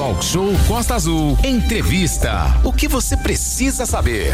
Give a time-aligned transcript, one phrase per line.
[0.00, 1.36] Talk Show Costa Azul.
[1.44, 2.58] Entrevista.
[2.64, 4.32] O que você precisa saber?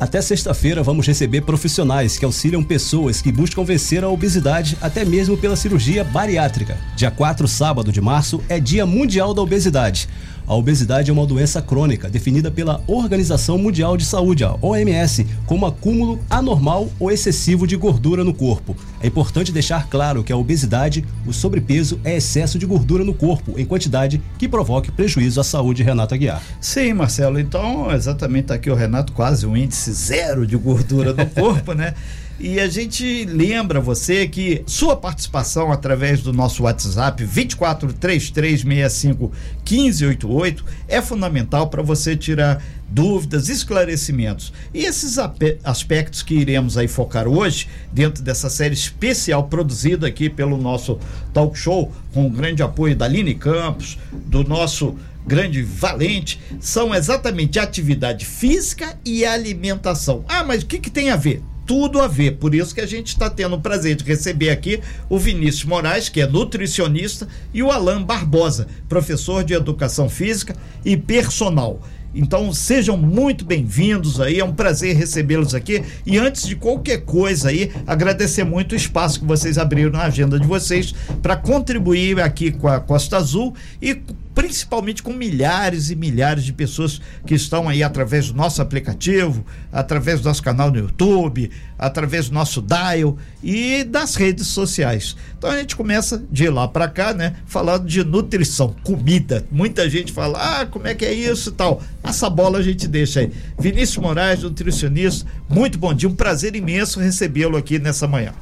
[0.00, 5.36] Até sexta-feira vamos receber profissionais que auxiliam pessoas que buscam vencer a obesidade até mesmo
[5.36, 6.76] pela cirurgia bariátrica.
[6.96, 10.08] Dia 4, sábado de março, é Dia Mundial da Obesidade.
[10.46, 15.64] A obesidade é uma doença crônica definida pela Organização Mundial de Saúde, a OMS, como
[15.64, 18.76] acúmulo anormal ou excessivo de gordura no corpo.
[19.02, 23.58] É importante deixar claro que a obesidade, o sobrepeso, é excesso de gordura no corpo
[23.58, 26.42] em quantidade que provoque prejuízo à saúde, Renato Aguiar.
[26.60, 27.40] Sim, Marcelo.
[27.40, 31.94] Então, exatamente tá aqui o Renato, quase um índice zero de gordura no corpo, né?
[32.38, 41.00] E a gente lembra você que sua participação através do nosso WhatsApp 243365 1588 é
[41.00, 44.52] fundamental para você tirar dúvidas, esclarecimentos.
[44.72, 45.16] E esses
[45.62, 50.98] aspectos que iremos aí focar hoje, dentro dessa série especial produzida aqui pelo nosso
[51.32, 57.60] talk show, com o grande apoio da Aline Campos, do nosso grande valente, são exatamente
[57.60, 60.24] atividade física e alimentação.
[60.28, 61.42] Ah, mas o que, que tem a ver?
[61.66, 62.32] Tudo a ver.
[62.32, 66.08] Por isso que a gente está tendo o prazer de receber aqui o Vinícius Moraes,
[66.08, 71.80] que é nutricionista, e o Alain Barbosa, professor de educação física e personal.
[72.14, 75.82] Então sejam muito bem-vindos aí, é um prazer recebê-los aqui.
[76.06, 80.38] E antes de qualquer coisa aí, agradecer muito o espaço que vocês abriram na agenda
[80.38, 84.00] de vocês para contribuir aqui com a Costa Azul e
[84.34, 90.20] principalmente com milhares e milhares de pessoas que estão aí através do nosso aplicativo, através
[90.20, 95.16] do nosso canal no YouTube, através do nosso dial e das redes sociais.
[95.38, 99.46] Então a gente começa de lá para cá, né, falando de nutrição, comida.
[99.50, 101.82] Muita gente fala: "Ah, como é que é isso tal".
[102.02, 103.32] Essa bola a gente deixa aí.
[103.58, 108.32] Vinícius Moraes, nutricionista, muito bom dia, um prazer imenso recebê-lo aqui nessa manhã.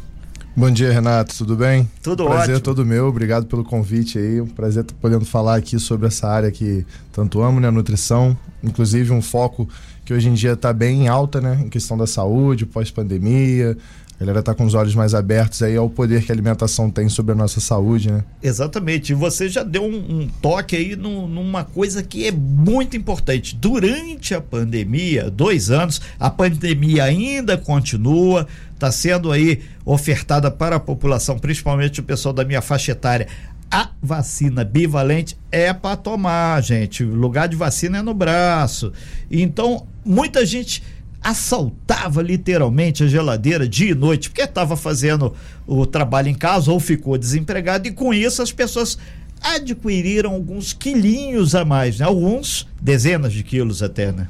[0.54, 1.88] Bom dia, Renato, tudo bem?
[2.02, 2.44] Tudo prazer ótimo.
[2.44, 4.38] Prazer todo meu, obrigado pelo convite aí.
[4.38, 7.70] Um prazer estar podendo falar aqui sobre essa área que tanto amo, né?
[7.70, 9.66] Nutrição, inclusive um foco
[10.04, 11.58] que hoje em dia está bem alta, né?
[11.64, 13.78] Em questão da saúde, pós-pandemia,
[14.22, 17.08] a galera tá com os olhos mais abertos aí ao poder que a alimentação tem
[17.08, 18.22] sobre a nossa saúde, né?
[18.40, 19.10] Exatamente.
[19.10, 23.56] E você já deu um, um toque aí no, numa coisa que é muito importante.
[23.56, 28.46] Durante a pandemia, dois anos, a pandemia ainda continua,
[28.82, 33.28] está sendo aí ofertada para a população, principalmente o pessoal da minha faixa etária,
[33.70, 37.04] a vacina bivalente é para tomar, gente.
[37.04, 38.92] O lugar de vacina é no braço.
[39.30, 40.82] Então, muita gente
[41.22, 45.32] assaltava literalmente a geladeira dia e noite, porque estava fazendo
[45.64, 48.98] o trabalho em casa ou ficou desempregado, e com isso as pessoas
[49.40, 52.04] adquiriram alguns quilinhos a mais, né?
[52.04, 54.26] Alguns dezenas de quilos até, né?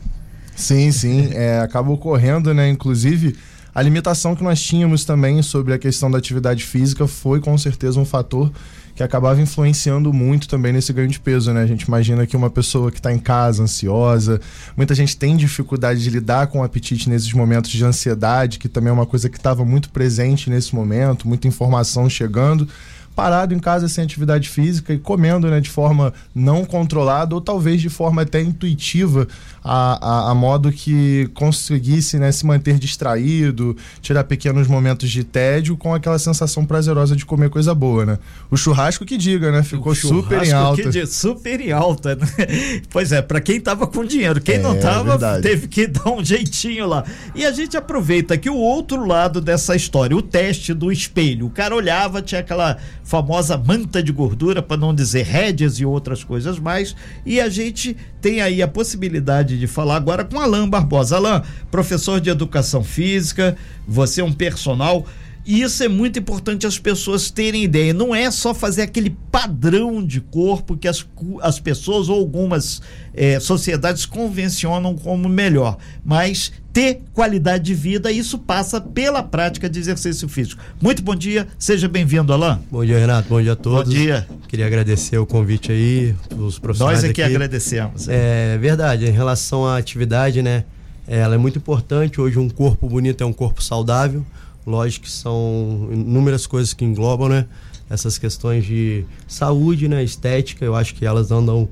[0.54, 2.68] Sim, sim, é, acaba ocorrendo, né?
[2.68, 3.34] Inclusive,
[3.74, 7.98] a limitação que nós tínhamos também sobre a questão da atividade física foi com certeza
[7.98, 8.52] um fator
[8.94, 11.62] que acabava influenciando muito também nesse ganho de peso, né?
[11.62, 14.38] A gente imagina que uma pessoa que está em casa, ansiosa,
[14.76, 18.90] muita gente tem dificuldade de lidar com o apetite nesses momentos de ansiedade, que também
[18.90, 22.68] é uma coisa que estava muito presente nesse momento, muita informação chegando
[23.14, 27.80] parado em casa sem atividade física e comendo né, de forma não controlada ou talvez
[27.80, 29.28] de forma até intuitiva,
[29.62, 35.76] a, a, a modo que conseguisse né, se manter distraído, tirar pequenos momentos de tédio
[35.76, 38.18] com aquela sensação prazerosa de comer coisa boa, né?
[38.50, 39.62] O churrasco que diga, né?
[39.62, 40.90] Ficou super em alta.
[40.90, 42.26] Que super em alta, né?
[42.90, 45.42] Pois é, para quem tava com dinheiro, quem é, não tava verdade.
[45.42, 47.04] teve que dar um jeitinho lá.
[47.34, 51.46] E a gente aproveita que o outro lado dessa história, o teste do espelho.
[51.46, 56.22] O cara olhava, tinha aquela famosa manta de gordura, para não dizer rédeas e outras
[56.24, 56.94] coisas mais.
[57.26, 61.16] E a gente tem aí a possibilidade de falar agora com Alain Barbosa.
[61.16, 65.06] Alain, professor de educação física, você é um personal.
[65.44, 67.92] E isso é muito importante as pessoas terem ideia.
[67.92, 71.04] Não é só fazer aquele padrão de corpo que as,
[71.40, 72.80] as pessoas ou algumas
[73.12, 79.78] é, sociedades convencionam como melhor, mas ter qualidade de vida, isso passa pela prática de
[79.78, 80.62] exercício físico.
[80.80, 82.58] Muito bom dia, seja bem-vindo, Alain.
[82.70, 83.92] Bom dia, Renato, bom dia a todos.
[83.92, 84.26] Bom dia.
[84.48, 87.34] Queria agradecer o convite aí, os profissionais Nós aqui, aqui.
[87.34, 88.08] agradecemos.
[88.08, 90.64] É verdade, em relação à atividade, né,
[91.06, 94.24] ela é muito importante, hoje um corpo bonito é um corpo saudável,
[94.66, 97.46] lógico que são inúmeras coisas que englobam, né,
[97.90, 101.68] essas questões de saúde, né, estética, eu acho que elas andam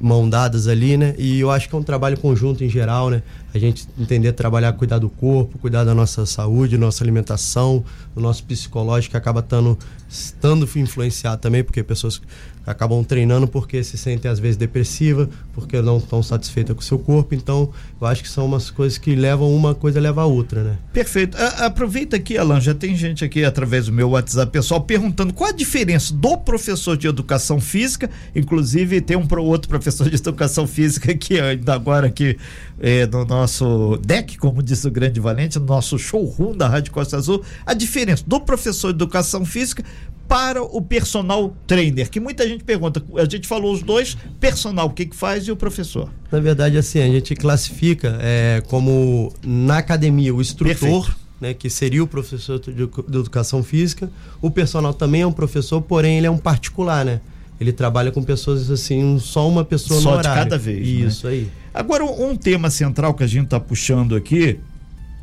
[0.00, 1.14] mão dadas ali, né?
[1.18, 3.22] E eu acho que é um trabalho conjunto em geral, né?
[3.56, 7.82] A gente entender trabalhar, cuidar do corpo, cuidar da nossa saúde, nossa alimentação,
[8.14, 12.20] do nosso psicológico que acaba tando, estando influenciado também, porque pessoas
[12.66, 16.98] acabam treinando porque se sentem às vezes depressiva, porque não estão satisfeitas com o seu
[16.98, 17.34] corpo.
[17.34, 17.70] Então,
[18.00, 20.76] eu acho que são umas coisas que levam uma coisa leva a outra, né?
[20.92, 21.36] Perfeito.
[21.36, 25.50] A, aproveita aqui, Alan, já tem gente aqui através do meu WhatsApp pessoal perguntando qual
[25.50, 30.66] a diferença do professor de educação física, inclusive tem um pro outro professor de educação
[30.66, 32.36] física que ainda agora aqui
[32.80, 33.45] é, no nosso
[34.04, 38.24] deck, como disse o grande Valente, no nosso showroom da Rádio Costa Azul, a diferença
[38.26, 39.84] do professor de educação física
[40.28, 44.90] para o personal trainer, que muita gente pergunta, a gente falou os dois, personal, o
[44.90, 46.10] que, que faz e o professor?
[46.30, 52.02] Na verdade, assim, a gente classifica é, como na academia o instrutor, né, que seria
[52.02, 54.10] o professor de, de, educação física,
[54.40, 57.20] o personal também é um professor, porém ele é um particular, né?
[57.60, 60.38] Ele trabalha com pessoas assim, só uma pessoa só no horário.
[60.38, 60.86] de cada vez.
[60.86, 61.06] Né?
[61.06, 61.32] Isso né?
[61.32, 61.48] aí.
[61.72, 64.58] Agora, um tema central que a gente está puxando aqui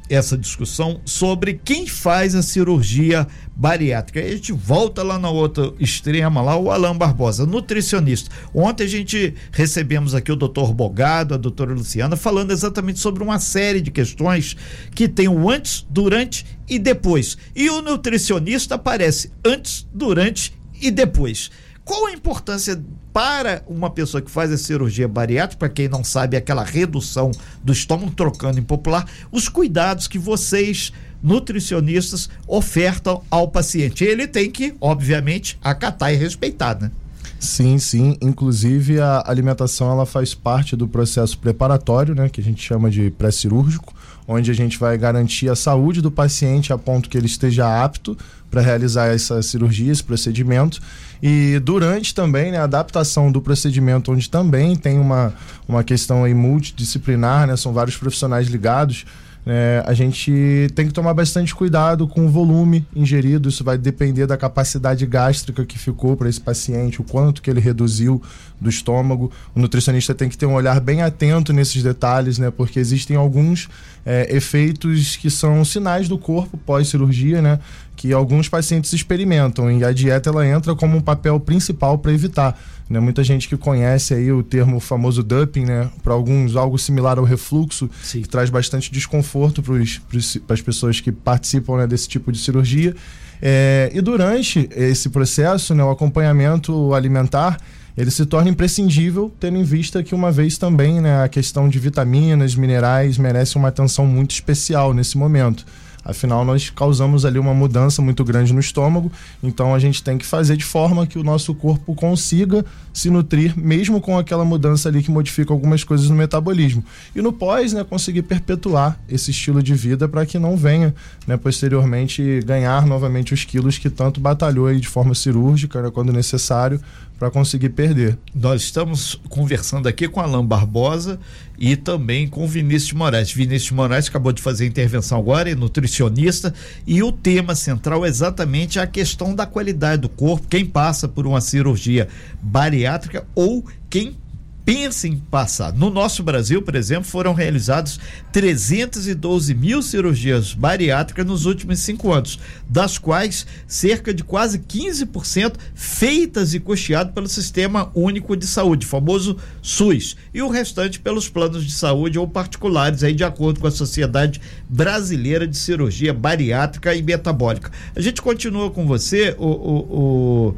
[0.09, 4.19] essa discussão sobre quem faz a cirurgia bariátrica.
[4.19, 8.29] a gente volta lá na outra extrema, lá o Alain Barbosa, nutricionista.
[8.53, 13.39] Ontem a gente recebemos aqui o doutor Bogado, a doutora Luciana, falando exatamente sobre uma
[13.39, 14.55] série de questões
[14.93, 17.37] que tem o antes, durante e depois.
[17.55, 21.49] E o nutricionista aparece antes, durante e depois.
[21.85, 22.81] Qual a importância
[23.11, 27.31] para uma pessoa que faz a cirurgia bariátrica, para quem não sabe, aquela redução
[27.63, 34.03] do estômago, trocando em popular, os cuidados que vocês, nutricionistas, ofertam ao paciente?
[34.03, 36.89] Ele tem que, obviamente, acatar e respeitar, né?
[37.37, 38.17] Sim, sim.
[38.21, 43.11] Inclusive a alimentação ela faz parte do processo preparatório, né, que a gente chama de
[43.11, 43.93] pré-cirúrgico,
[44.25, 48.17] onde a gente vai garantir a saúde do paciente a ponto que ele esteja apto
[48.49, 50.81] para realizar essa cirurgia, esse procedimento.
[51.25, 55.33] E durante também né, a adaptação do procedimento, onde também tem uma,
[55.65, 59.05] uma questão aí multidisciplinar, né, são vários profissionais ligados.
[59.45, 64.25] É, a gente tem que tomar bastante cuidado com o volume ingerido, isso vai depender
[64.25, 68.21] da capacidade gástrica que ficou para esse paciente, o quanto que ele reduziu
[68.59, 69.31] do estômago.
[69.53, 72.51] O nutricionista tem que ter um olhar bem atento nesses detalhes, né?
[72.51, 73.69] Porque existem alguns
[74.05, 77.59] é, efeitos que são sinais do corpo pós-cirurgia, né?
[78.03, 82.59] Que alguns pacientes experimentam e a dieta ela entra como um papel principal para evitar.
[82.89, 82.99] Né?
[82.99, 85.89] Muita gente que conhece aí o termo famoso dumping, né?
[86.03, 88.21] Para alguns algo similar ao refluxo, Sim.
[88.21, 92.93] que traz bastante desconforto para as pessoas que participam né, desse tipo de cirurgia.
[93.41, 97.57] É, e durante esse processo, né, o acompanhamento alimentar
[97.95, 101.79] ele se torna imprescindível, tendo em vista que, uma vez também, né, a questão de
[101.79, 105.65] vitaminas, minerais merece uma atenção muito especial nesse momento.
[106.05, 109.11] Afinal, nós causamos ali uma mudança muito grande no estômago,
[109.41, 113.57] então a gente tem que fazer de forma que o nosso corpo consiga se nutrir,
[113.57, 116.83] mesmo com aquela mudança ali que modifica algumas coisas no metabolismo.
[117.15, 120.93] E no pós, né, conseguir perpetuar esse estilo de vida para que não venha,
[121.25, 126.11] né, posteriormente, ganhar novamente os quilos que tanto batalhou aí de forma cirúrgica, né, quando
[126.11, 126.81] necessário,
[127.23, 128.17] para conseguir perder.
[128.35, 131.17] Nós estamos conversando aqui com Alain Barbosa
[131.57, 133.31] e também com Vinícius Moraes.
[133.31, 136.53] Vinícius Moraes acabou de fazer intervenção agora, é nutricionista,
[136.85, 141.25] e o tema central é exatamente a questão da qualidade do corpo, quem passa por
[141.25, 142.09] uma cirurgia
[142.41, 144.17] bariátrica ou quem
[144.65, 145.73] pensa em passar.
[145.73, 147.99] No nosso Brasil, por exemplo, foram realizados
[148.31, 152.39] 312 mil cirurgias bariátricas nos últimos cinco anos,
[152.69, 159.37] das quais cerca de quase 15% feitas e custeadas pelo Sistema Único de Saúde, famoso
[159.61, 163.71] SUS, e o restante pelos planos de saúde ou particulares, aí de acordo com a
[163.71, 167.71] Sociedade Brasileira de Cirurgia Bariátrica e Metabólica.
[167.95, 170.55] A gente continua com você, o, o, o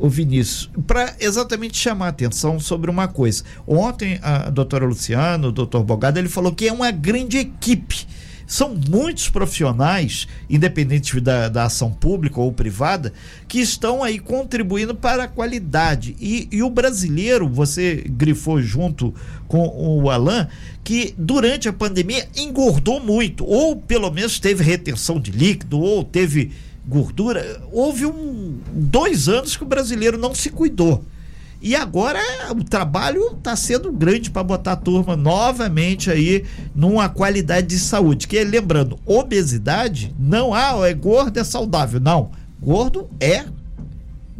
[0.00, 3.44] o Vinícius, para exatamente chamar a atenção sobre uma coisa.
[3.66, 8.06] Ontem a doutora Luciano, o doutor Bogado, ele falou que é uma grande equipe.
[8.46, 13.12] São muitos profissionais, independente da, da ação pública ou privada,
[13.46, 16.16] que estão aí contribuindo para a qualidade.
[16.18, 19.14] E, e o brasileiro, você grifou junto
[19.46, 20.48] com o Alain,
[20.82, 26.50] que durante a pandemia engordou muito, ou pelo menos teve retenção de líquido, ou teve
[26.86, 27.62] gordura.
[27.72, 31.04] Houve um, dois anos que o brasileiro não se cuidou.
[31.62, 32.20] E agora
[32.56, 36.44] o trabalho está sendo grande para botar a turma novamente aí
[36.74, 38.26] numa qualidade de saúde.
[38.26, 42.00] Que lembrando, obesidade não ah, é gordo, é saudável.
[42.00, 42.30] Não.
[42.58, 43.44] Gordo é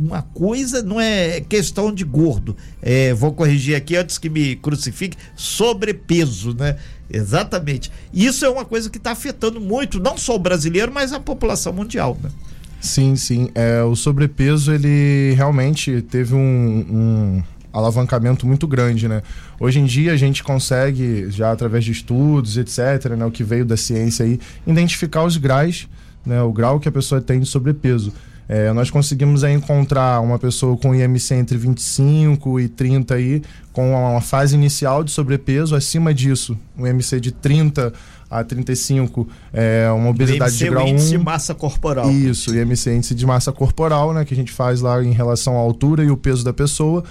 [0.01, 2.57] uma coisa, não é questão de gordo.
[2.81, 6.77] É, vou corrigir aqui antes que me crucifique, sobrepeso, né?
[7.13, 7.91] Exatamente.
[8.13, 11.73] Isso é uma coisa que está afetando muito, não só o brasileiro, mas a população
[11.73, 12.17] mundial.
[12.23, 12.31] Né?
[12.81, 13.51] Sim, sim.
[13.55, 17.43] É, o sobrepeso, ele realmente teve um, um
[17.73, 19.23] alavancamento muito grande, né?
[19.59, 23.65] Hoje em dia a gente consegue, já através de estudos, etc., né, o que veio
[23.65, 25.89] da ciência aí, identificar os graus,
[26.25, 28.13] né, o grau que a pessoa tem de sobrepeso.
[28.53, 33.43] É, nós conseguimos aí, encontrar uma pessoa com IMC entre 25 e 30 aí,
[33.73, 37.93] com uma fase inicial de sobrepeso, acima disso, um IMC de 30
[38.29, 41.19] a 35 é uma obesidade IMC, de grau o índice 1.
[41.19, 42.11] de massa corporal.
[42.11, 45.61] Isso, IMC, índice de massa corporal, né, que a gente faz lá em relação à
[45.61, 47.05] altura e o peso da pessoa.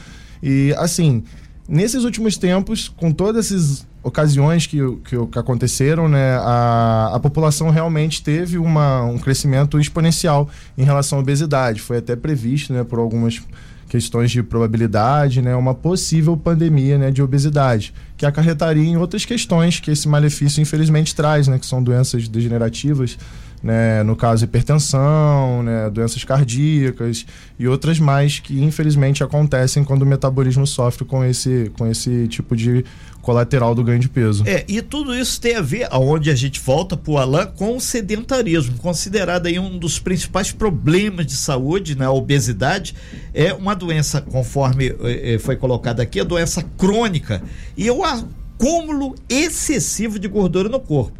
[0.44, 1.24] E assim,
[1.70, 7.70] nesses últimos tempos, com todas essas ocasiões que, que, que aconteceram, né, a, a população
[7.70, 11.82] realmente teve uma, um crescimento exponencial em relação à obesidade.
[11.82, 13.42] Foi até previsto, né, por algumas
[13.90, 19.80] questões de probabilidade, né, uma possível pandemia, né, de obesidade, que acarretaria em outras questões
[19.80, 23.18] que esse malefício infelizmente traz, né, que são doenças degenerativas,
[23.62, 27.26] né, no caso hipertensão, né, doenças cardíacas
[27.58, 32.56] e outras mais que infelizmente acontecem quando o metabolismo sofre com esse, com esse tipo
[32.56, 32.86] de
[33.22, 34.44] colateral do ganho de peso.
[34.48, 37.76] É, e tudo isso tem a ver, aonde a gente volta para o Alain, com
[37.76, 42.06] o sedentarismo, considerado aí um dos principais problemas de saúde, né?
[42.06, 42.96] A obesidade
[43.34, 47.42] é uma doença, conforme eh, foi colocado aqui, a doença crônica
[47.78, 51.20] e o acúmulo excessivo de gordura no corpo.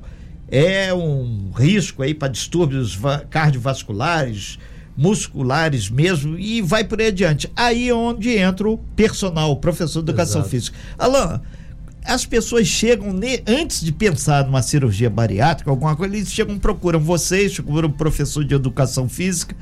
[0.52, 2.98] É um risco aí para distúrbios
[3.30, 4.58] cardiovasculares,
[4.98, 7.52] musculares mesmo, e vai por aí adiante.
[7.56, 10.50] Aí é onde entra o personal, o professor de educação Exato.
[10.50, 10.78] física.
[10.98, 11.40] Alain,
[12.04, 13.14] as pessoas chegam,
[13.48, 18.44] antes de pensar numa cirurgia bariátrica, alguma coisa, eles chegam, procuram vocês, procuram o professor
[18.44, 19.56] de educação física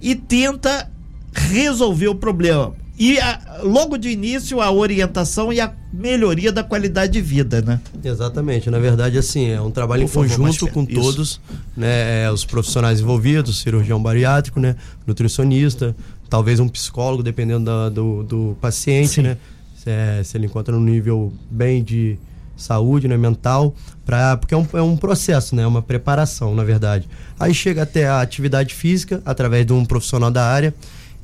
[0.00, 0.90] e tenta
[1.32, 2.74] resolver o problema.
[3.02, 7.80] E a- logo de início, a orientação e a melhoria da qualidade de vida, né?
[8.04, 10.82] Exatamente, na verdade, assim, é um trabalho em conjunto com.
[10.82, 11.00] Isso.
[11.00, 11.40] todos,
[11.74, 14.76] né, é, os profissionais envolvidos, cirurgião bariátrico, né,
[15.06, 15.96] nutricionista,
[16.28, 19.22] talvez um psicólogo, dependendo da- do, do paciente, Sim.
[19.22, 19.36] né,
[19.74, 22.18] se, é- se ele encontra num nível bem de
[22.54, 27.08] saúde, né, mental, pra, porque é um, é um processo, né, uma preparação, na verdade.
[27.38, 30.74] Aí chega até a atividade física, através de um profissional da área,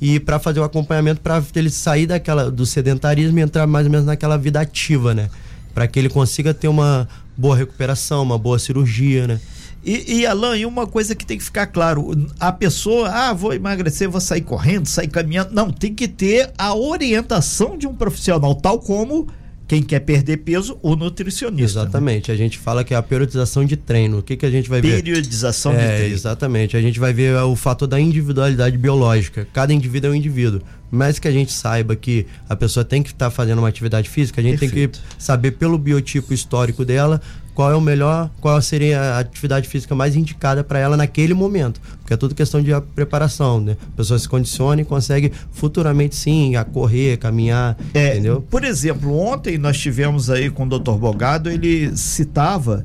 [0.00, 3.92] e para fazer o acompanhamento para ele sair daquela do sedentarismo e entrar mais ou
[3.92, 5.28] menos naquela vida ativa, né?
[5.74, 9.40] Para que ele consiga ter uma boa recuperação, uma boa cirurgia, né?
[9.84, 13.54] E, e Alain, e uma coisa que tem que ficar claro: a pessoa, ah, vou
[13.54, 15.54] emagrecer, vou sair correndo, sair caminhando.
[15.54, 19.28] Não, tem que ter a orientação de um profissional, tal como
[19.68, 21.80] quem quer perder peso, o nutricionista.
[21.80, 21.84] né?
[21.84, 22.30] Exatamente.
[22.30, 24.18] A gente fala que é a periodização de treino.
[24.18, 25.02] O que, que a gente vai ver?
[25.02, 26.14] Periodização de É, treino.
[26.14, 26.76] exatamente.
[26.76, 29.46] A gente vai ver o fator da individualidade biológica.
[29.52, 30.60] Cada indivíduo é um indivíduo.
[30.88, 34.40] Mas que a gente saiba que a pessoa tem que estar fazendo uma atividade física,
[34.40, 35.00] a gente Perfeito.
[35.00, 37.20] tem que saber pelo biotipo histórico dela
[37.56, 41.80] qual é o melhor, qual seria a atividade física mais indicada para ela naquele momento.
[42.00, 43.78] Porque é tudo questão de preparação, né?
[43.94, 48.42] A pessoa se condiciona e consegue futuramente sim a correr, caminhar, É, entendeu?
[48.42, 50.92] Por exemplo, ontem nós tivemos aí com o Dr.
[50.98, 52.84] Bogado, ele citava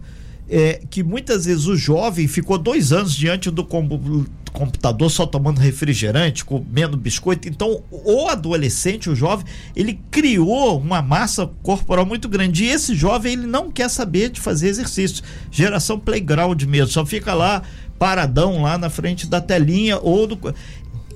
[0.51, 5.59] é, que muitas vezes o jovem ficou dois anos diante do com- computador só tomando
[5.59, 7.47] refrigerante, comendo biscoito.
[7.47, 12.65] Então, o adolescente, o jovem, ele criou uma massa corporal muito grande.
[12.65, 15.23] E esse jovem, ele não quer saber de fazer exercício.
[15.49, 17.61] Geração playground mesmo, só fica lá
[17.97, 20.37] paradão lá na frente da telinha ou do.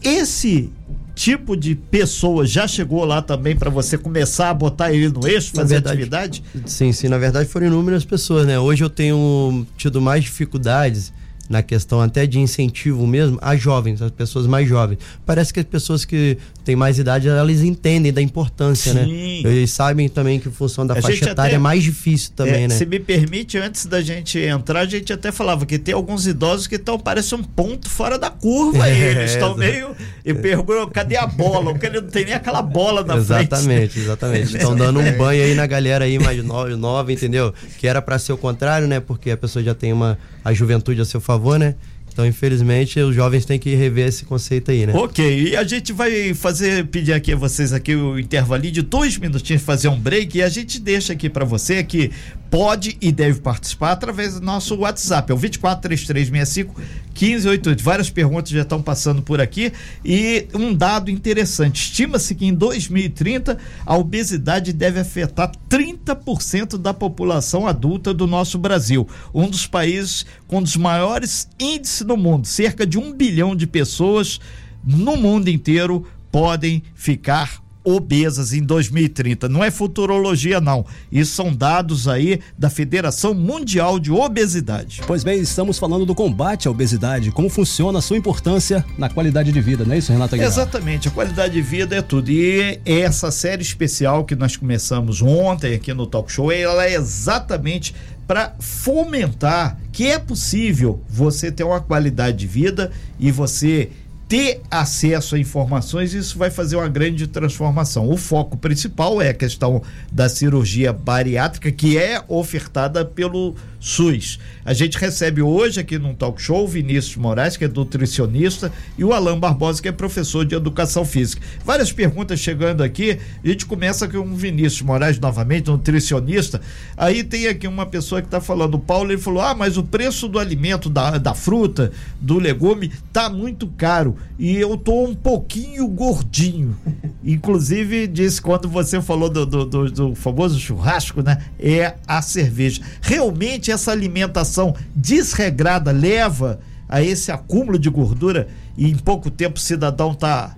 [0.01, 0.72] Esse
[1.16, 5.52] tipo de pessoa já chegou lá também para você começar a botar ele no eixo,
[5.54, 6.44] fazer verdade, atividade?
[6.66, 8.60] Sim, sim, na verdade foram inúmeras pessoas, né?
[8.60, 11.14] Hoje eu tenho tido mais dificuldades
[11.50, 14.98] na questão até de incentivo mesmo a jovens, as pessoas mais jovens.
[15.25, 19.44] Parece que as pessoas que têm mais idade, elas entendem da importância, Sim.
[19.44, 19.52] né?
[19.52, 22.68] Eles sabem também que função da A faixa etária até- é mais difícil também, É,
[22.68, 22.75] né?
[22.75, 26.66] Se me permite, antes da gente entrar, a gente até falava que tem alguns idosos
[26.68, 28.96] que estão, parece um ponto fora da curva aí.
[29.06, 29.96] É, Eles estão meio.
[30.25, 31.72] E perguntam, cadê a bola?
[31.72, 33.52] Porque ele não tem nem aquela bola na frente.
[33.54, 34.56] Exatamente, exatamente.
[34.58, 37.54] Estão dando um banho aí na galera aí mais nova, entendeu?
[37.78, 39.00] Que era pra ser o contrário, né?
[39.00, 41.74] Porque a pessoa já tem uma a juventude a seu favor, né?
[42.16, 44.94] Então, infelizmente, os jovens têm que rever esse conceito aí, né?
[44.96, 49.18] Ok, e a gente vai fazer, pedir aqui a vocês aqui o intervalinho de dois
[49.18, 52.12] minutinhos, fazer um break e a gente deixa aqui para você que
[52.50, 56.82] pode e deve participar através do nosso WhatsApp, é o 243365
[57.14, 57.84] 1588.
[57.84, 63.58] Várias perguntas já estão passando por aqui e um dado interessante, estima-se que em 2030
[63.86, 70.60] a obesidade deve afetar 30% da população adulta do nosso Brasil, um dos países com
[70.60, 74.40] um dos maiores índices no mundo, cerca de um bilhão de pessoas
[74.84, 79.48] no mundo inteiro podem ficar obesas em 2030.
[79.48, 80.86] Não é futurologia, não.
[81.12, 85.01] Isso são dados aí da Federação Mundial de Obesidade.
[85.06, 89.51] Pois bem, estamos falando do combate à obesidade, como funciona a sua importância na qualidade
[89.51, 90.50] de vida, não é isso, Renata Aguiar?
[90.50, 92.32] Exatamente, a qualidade de vida é tudo.
[92.32, 97.94] E essa série especial que nós começamos ontem aqui no Talk Show, ela é exatamente
[98.27, 103.89] para fomentar que é possível você ter uma qualidade de vida e você
[104.27, 108.10] ter acesso a informações, isso vai fazer uma grande transformação.
[108.10, 113.55] O foco principal é a questão da cirurgia bariátrica, que é ofertada pelo
[113.86, 114.39] SUS.
[114.65, 119.04] A gente recebe hoje aqui no talk show o Vinícius Moraes, que é nutricionista, e
[119.04, 121.46] o Alain Barbosa, que é professor de educação física.
[121.63, 123.20] Várias perguntas chegando aqui.
[123.44, 126.60] A gente começa com o Vinícius Moraes, novamente, nutricionista.
[126.98, 129.84] Aí tem aqui uma pessoa que está falando, o Paulo, ele falou: ah, mas o
[129.84, 134.15] preço do alimento, da, da fruta, do legume, tá muito caro.
[134.39, 136.75] E eu tô um pouquinho gordinho.
[137.24, 141.38] Inclusive, disse quando você falou do, do, do, do famoso churrasco, né?
[141.60, 142.82] É a cerveja.
[143.00, 149.62] Realmente essa alimentação desregrada leva a esse acúmulo de gordura e em pouco tempo o
[149.62, 150.55] cidadão tá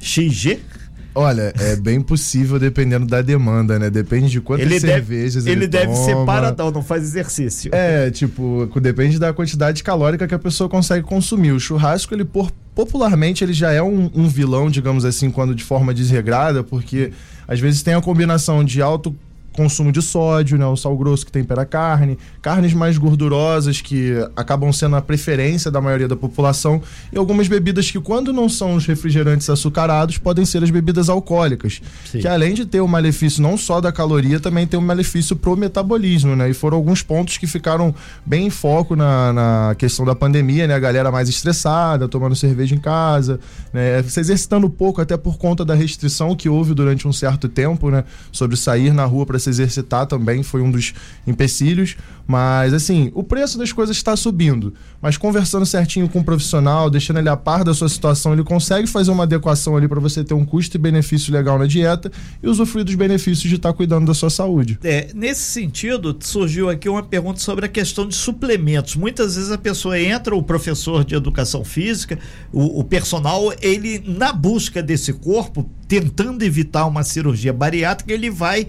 [0.00, 0.60] XG?
[1.14, 3.90] Olha, é bem possível dependendo da demanda, né?
[3.90, 6.04] Depende de quantas ele cervejas deve, ele, ele deve toma.
[6.04, 7.74] ser paradão, não faz exercício.
[7.74, 11.50] É, tipo, depende da quantidade calórica que a pessoa consegue consumir.
[11.50, 15.64] O churrasco, ele por, popularmente, ele já é um, um vilão, digamos assim, quando de
[15.64, 17.10] forma desregrada, porque
[17.48, 19.12] às vezes tem a combinação de alto
[19.52, 24.12] consumo de sódio, né, o sal grosso que tempera a carne, carnes mais gordurosas que
[24.36, 26.80] acabam sendo a preferência da maioria da população
[27.12, 31.80] e algumas bebidas que quando não são os refrigerantes açucarados podem ser as bebidas alcoólicas,
[32.04, 32.20] Sim.
[32.20, 35.56] que além de ter o malefício não só da caloria, também tem um malefício pro
[35.56, 36.50] metabolismo, né?
[36.50, 40.74] E foram alguns pontos que ficaram bem em foco na, na questão da pandemia, né?
[40.74, 43.40] A galera mais estressada, tomando cerveja em casa,
[43.72, 44.02] né?
[44.04, 48.04] Se exercitando pouco até por conta da restrição que houve durante um certo tempo, né?
[48.30, 50.94] Sobre sair na rua para se exercitar também foi um dos
[51.26, 51.96] empecilhos.
[52.28, 54.74] Mas, assim, o preço das coisas está subindo.
[55.00, 58.86] Mas conversando certinho com o profissional, deixando ele a par da sua situação, ele consegue
[58.86, 62.12] fazer uma adequação ali para você ter um custo e benefício legal na dieta
[62.42, 64.78] e usufruir dos benefícios de estar tá cuidando da sua saúde.
[64.84, 68.94] É, nesse sentido, surgiu aqui uma pergunta sobre a questão de suplementos.
[68.94, 72.18] Muitas vezes a pessoa entra, o professor de educação física,
[72.52, 78.66] o, o personal, ele, na busca desse corpo, tentando evitar uma cirurgia bariátrica, ele vai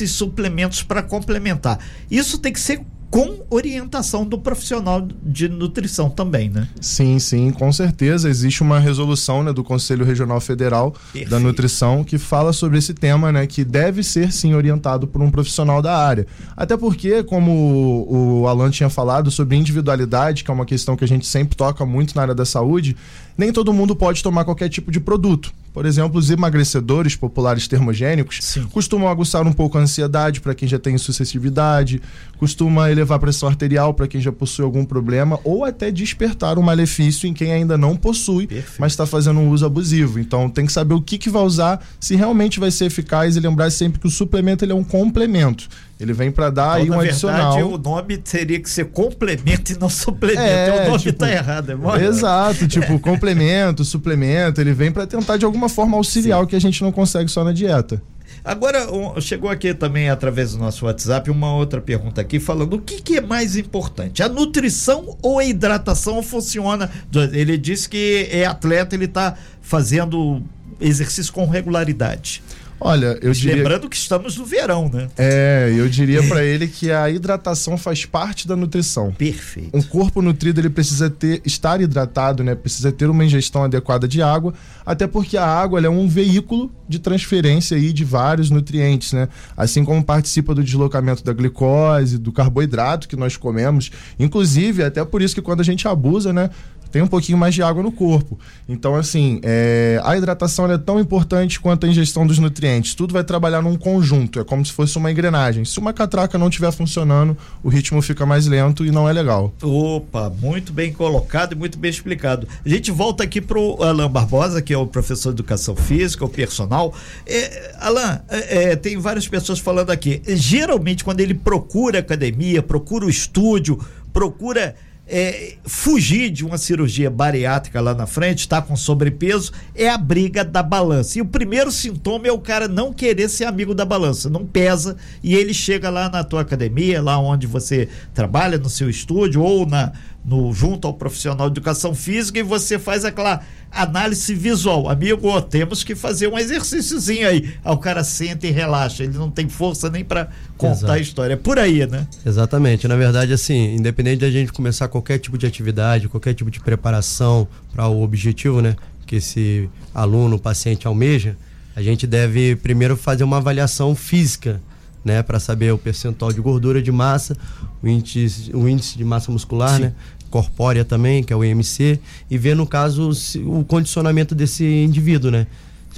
[0.00, 1.78] nesses suplementos para complementar.
[2.10, 2.80] Isso tem que ser
[3.10, 6.68] com orientação do profissional de nutrição também, né?
[6.80, 8.30] Sim, sim, com certeza.
[8.30, 11.28] Existe uma resolução né, do Conselho Regional Federal Perfeito.
[11.28, 13.48] da Nutrição que fala sobre esse tema, né?
[13.48, 16.24] Que deve ser sim orientado por um profissional da área.
[16.56, 21.08] Até porque, como o Alan tinha falado sobre individualidade, que é uma questão que a
[21.08, 22.96] gente sempre toca muito na área da saúde,
[23.40, 25.50] nem todo mundo pode tomar qualquer tipo de produto.
[25.72, 28.64] Por exemplo, os emagrecedores populares termogênicos Sim.
[28.64, 32.02] costumam aguçar um pouco a ansiedade para quem já tem sucessividade,
[32.36, 36.62] costuma elevar a pressão arterial para quem já possui algum problema, ou até despertar um
[36.62, 38.76] malefício em quem ainda não possui, Perfeito.
[38.78, 40.18] mas está fazendo um uso abusivo.
[40.18, 43.40] Então tem que saber o que, que vai usar, se realmente vai ser eficaz e
[43.40, 45.66] lembrar sempre que o suplemento ele é um complemento.
[46.00, 47.52] Ele vem para dar então, aí um na adicional.
[47.52, 50.40] Verdade, o nome teria que ser complemento e não suplemento.
[50.40, 52.02] É, o nome tipo, tá errado, é mole.
[52.02, 56.60] Exato, tipo, complemento, suplemento, ele vem para tentar de alguma forma auxiliar o que a
[56.60, 58.02] gente não consegue só na dieta.
[58.42, 58.86] Agora,
[59.20, 63.18] chegou aqui também através do nosso WhatsApp uma outra pergunta aqui falando o que, que
[63.18, 66.90] é mais importante, a nutrição ou a hidratação funciona?
[67.32, 70.42] Ele disse que é atleta, ele está fazendo
[70.80, 72.42] exercício com regularidade.
[72.80, 73.56] Olha, eu diria.
[73.56, 75.08] Lembrando que estamos no verão, né?
[75.18, 79.12] É, eu diria para ele que a hidratação faz parte da nutrição.
[79.12, 79.76] Perfeito.
[79.76, 82.54] Um corpo nutrido ele precisa ter estar hidratado, né?
[82.54, 86.98] Precisa ter uma ingestão adequada de água, até porque a água é um veículo de
[86.98, 89.28] transferência aí de vários nutrientes, né?
[89.56, 95.20] Assim como participa do deslocamento da glicose, do carboidrato que nós comemos, inclusive até por
[95.20, 96.50] isso que quando a gente abusa, né,
[96.90, 98.38] tem um pouquinho mais de água no corpo.
[98.68, 102.94] Então, assim, é, a hidratação é tão importante quanto a ingestão dos nutrientes.
[102.94, 105.64] Tudo vai trabalhar num conjunto, é como se fosse uma engrenagem.
[105.64, 109.52] Se uma catraca não estiver funcionando, o ritmo fica mais lento e não é legal.
[109.62, 112.46] Opa, muito bem colocado e muito bem explicado.
[112.64, 116.24] A gente volta aqui para o Alain Barbosa, que é o professor de educação física,
[116.24, 116.94] o personal.
[117.26, 120.22] É, Alain, é, é, tem várias pessoas falando aqui.
[120.26, 123.78] Geralmente, quando ele procura academia, procura o estúdio,
[124.12, 124.74] procura
[125.10, 130.44] é, fugir de uma cirurgia bariátrica lá na frente, tá com sobrepeso, é a briga
[130.44, 131.18] da balança.
[131.18, 134.96] E o primeiro sintoma é o cara não querer ser amigo da balança, não pesa
[135.22, 139.66] e ele chega lá na tua academia, lá onde você trabalha, no seu estúdio ou
[139.66, 139.92] na
[140.24, 144.88] no junto ao profissional de educação física e você faz aquela análise visual.
[144.88, 147.54] Amigo, temos que fazer um exercíciozinho aí.
[147.64, 150.92] Aí o cara senta e relaxa, ele não tem força nem para contar Exato.
[150.92, 151.34] a história.
[151.34, 152.06] É por aí, né?
[152.24, 152.86] Exatamente.
[152.86, 157.48] Na verdade, assim, independente da gente começar qualquer tipo de atividade, qualquer tipo de preparação
[157.72, 161.36] para o objetivo, né, que esse aluno, paciente almeja,
[161.74, 164.60] a gente deve primeiro fazer uma avaliação física
[165.04, 167.36] né, para saber o percentual de gordura de massa,
[167.82, 169.82] o índice, o índice de massa muscular, Sim.
[169.82, 169.94] né,
[170.30, 171.98] corpórea também, que é o IMC,
[172.30, 173.10] e ver no caso
[173.44, 175.46] o condicionamento desse indivíduo, né?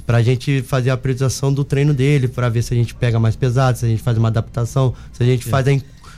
[0.05, 3.19] Para a gente fazer a priorização do treino dele, para ver se a gente pega
[3.19, 5.49] mais pesado, se a gente faz uma adaptação, se a gente é.
[5.49, 5.71] faz a,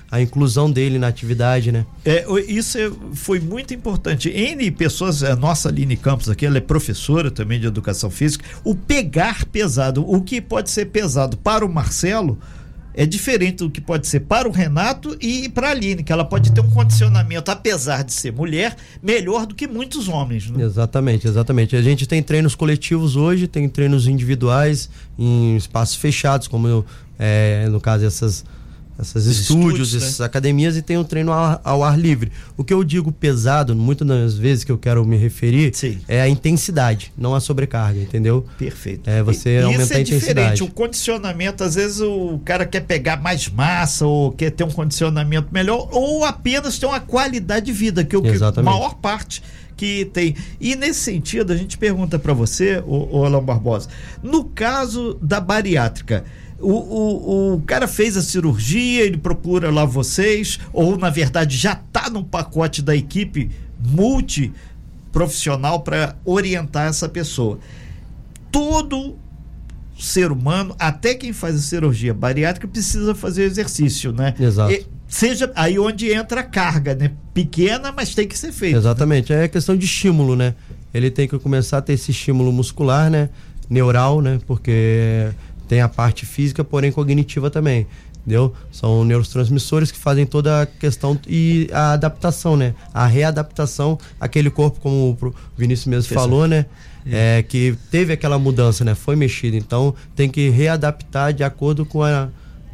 [0.10, 1.86] a inclusão dele na atividade, né?
[2.04, 4.30] É, isso é, foi muito importante.
[4.30, 8.43] N pessoas, a nossa Aline Campos aqui, ela é professora também de educação física.
[8.63, 12.39] O pegar pesado, o que pode ser pesado para o Marcelo,
[12.95, 16.23] é diferente do que pode ser para o Renato e para a Aline, que ela
[16.23, 20.49] pode ter um condicionamento, apesar de ser mulher, melhor do que muitos homens.
[20.49, 20.63] Né?
[20.63, 21.75] Exatamente, exatamente.
[21.75, 26.86] A gente tem treinos coletivos hoje, tem treinos individuais em espaços fechados, como
[27.19, 28.45] é, no caso essas
[28.97, 30.25] essas estúdios, estúdios essas né?
[30.25, 32.31] academias e tem um treino ao, ao, ar livre.
[32.55, 35.99] O que eu digo pesado, muitas das vezes que eu quero me referir, Sim.
[36.08, 38.45] é a intensidade, não a sobrecarga, entendeu?
[38.58, 39.10] Perfeito.
[39.10, 40.51] É você e, aumentar isso é a intensidade.
[40.53, 40.63] diferente.
[40.63, 45.49] O condicionamento, às vezes o cara quer pegar mais massa ou quer ter um condicionamento
[45.51, 49.41] melhor ou apenas ter uma qualidade de vida, que é o que a maior parte
[49.75, 50.36] que tem.
[50.60, 53.89] E nesse sentido, a gente pergunta para você, o, o Alan Barbosa,
[54.23, 56.23] no caso da bariátrica,
[56.59, 61.73] o, o, o cara fez a cirurgia, ele procura lá vocês, ou na verdade já
[61.73, 67.59] está no pacote da equipe multiprofissional para orientar essa pessoa.
[68.51, 69.17] Todo
[69.99, 74.33] ser humano, até quem faz a cirurgia bariátrica, precisa fazer exercício, né?
[74.39, 74.73] Exato.
[74.73, 77.11] E, seja aí onde entra a carga, né?
[77.33, 78.77] Pequena, mas tem que ser feita.
[78.77, 79.31] Exatamente.
[79.31, 80.55] É questão de estímulo, né?
[80.93, 83.29] Ele tem que começar a ter esse estímulo muscular, né?
[83.69, 84.39] Neural, né?
[84.45, 85.29] Porque
[85.67, 87.88] tem a parte física, porém cognitiva também.
[88.25, 88.54] Entendeu?
[88.71, 92.73] São neurotransmissores que fazem toda a questão e a adaptação, né?
[92.91, 96.65] A readaptação àquele corpo, como o Vinícius mesmo falou, né?
[97.06, 98.95] É, que teve aquela mudança, né?
[98.95, 99.56] Foi mexido.
[99.56, 102.30] Então tem que readaptar de acordo com a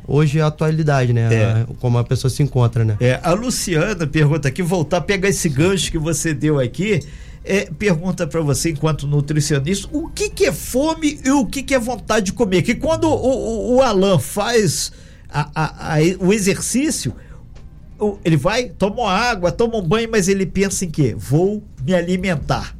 [0.07, 1.33] hoje a atualidade, né?
[1.33, 1.43] É.
[1.43, 2.95] A, como a pessoa se encontra, né?
[3.01, 7.01] É, a Luciana pergunta aqui, voltar a pegar esse gancho que você deu aqui
[7.43, 11.73] é, pergunta para você, enquanto nutricionista, o que, que é fome e o que, que
[11.73, 12.61] é vontade de comer?
[12.61, 14.91] Que quando o, o, o Alan faz
[15.29, 17.15] a, a, a, o exercício,
[18.23, 21.15] ele vai, toma água, toma um banho, mas ele pensa em quê?
[21.17, 22.75] Vou me alimentar.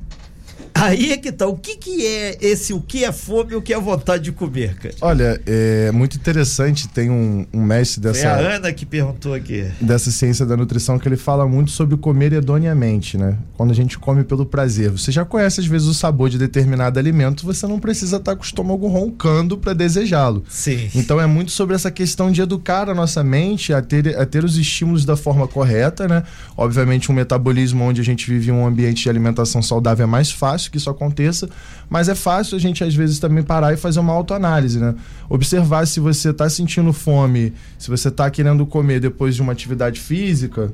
[0.81, 1.45] Aí é que tá.
[1.45, 4.31] O que, que é esse, o que é fome e o que é vontade de
[4.31, 4.95] comer, cara?
[4.99, 6.87] Olha, é muito interessante.
[6.87, 8.25] Tem um, um mestre dessa.
[8.25, 9.69] É a Ana que perguntou aqui.
[9.79, 13.37] Dessa ciência da nutrição que ele fala muito sobre comer hedoniamente, né?
[13.55, 14.89] Quando a gente come pelo prazer.
[14.89, 18.41] Você já conhece, às vezes, o sabor de determinado alimento, você não precisa estar com
[18.41, 20.43] o estômago roncando para desejá-lo.
[20.49, 20.89] Sim.
[20.95, 24.43] Então é muito sobre essa questão de educar a nossa mente a ter, a ter
[24.43, 26.23] os estímulos da forma correta, né?
[26.57, 30.70] Obviamente, um metabolismo onde a gente vive um ambiente de alimentação saudável é mais fácil
[30.71, 31.49] que isso aconteça,
[31.89, 34.95] mas é fácil a gente às vezes também parar e fazer uma autoanálise, né?
[35.29, 39.99] Observar se você está sentindo fome, se você está querendo comer depois de uma atividade
[39.99, 40.71] física,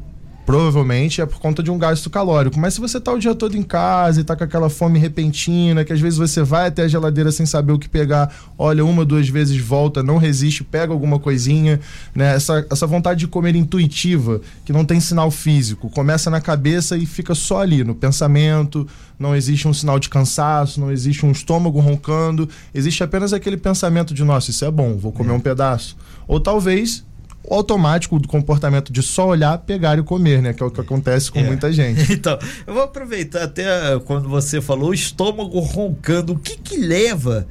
[0.48, 2.58] provavelmente é por conta de um gasto calórico.
[2.58, 5.84] Mas se você tá o dia todo em casa e tá com aquela fome repentina,
[5.84, 9.04] que às vezes você vai até a geladeira sem saber o que pegar, olha uma,
[9.04, 11.82] duas vezes, volta, não resiste, pega alguma coisinha,
[12.16, 12.34] né?
[12.34, 17.06] Essa, essa vontade de comer intuitiva, que não tem sinal físico, começa na cabeça e
[17.06, 18.88] fica só ali, no pensamento,
[19.20, 24.14] não existe um sinal de cansaço, não existe um estômago roncando, existe apenas aquele pensamento
[24.14, 25.34] de, nossa, isso é bom, vou comer é.
[25.34, 25.98] um pedaço.
[26.28, 27.06] Ou talvez
[27.50, 30.54] automático do comportamento de só olhar, pegar e comer, né?
[30.54, 31.44] Que é o que acontece com é.
[31.44, 32.12] muita gente.
[32.18, 33.66] Então, eu vou aproveitar até
[34.06, 36.34] quando você falou o estômago roncando.
[36.34, 37.48] O que que leva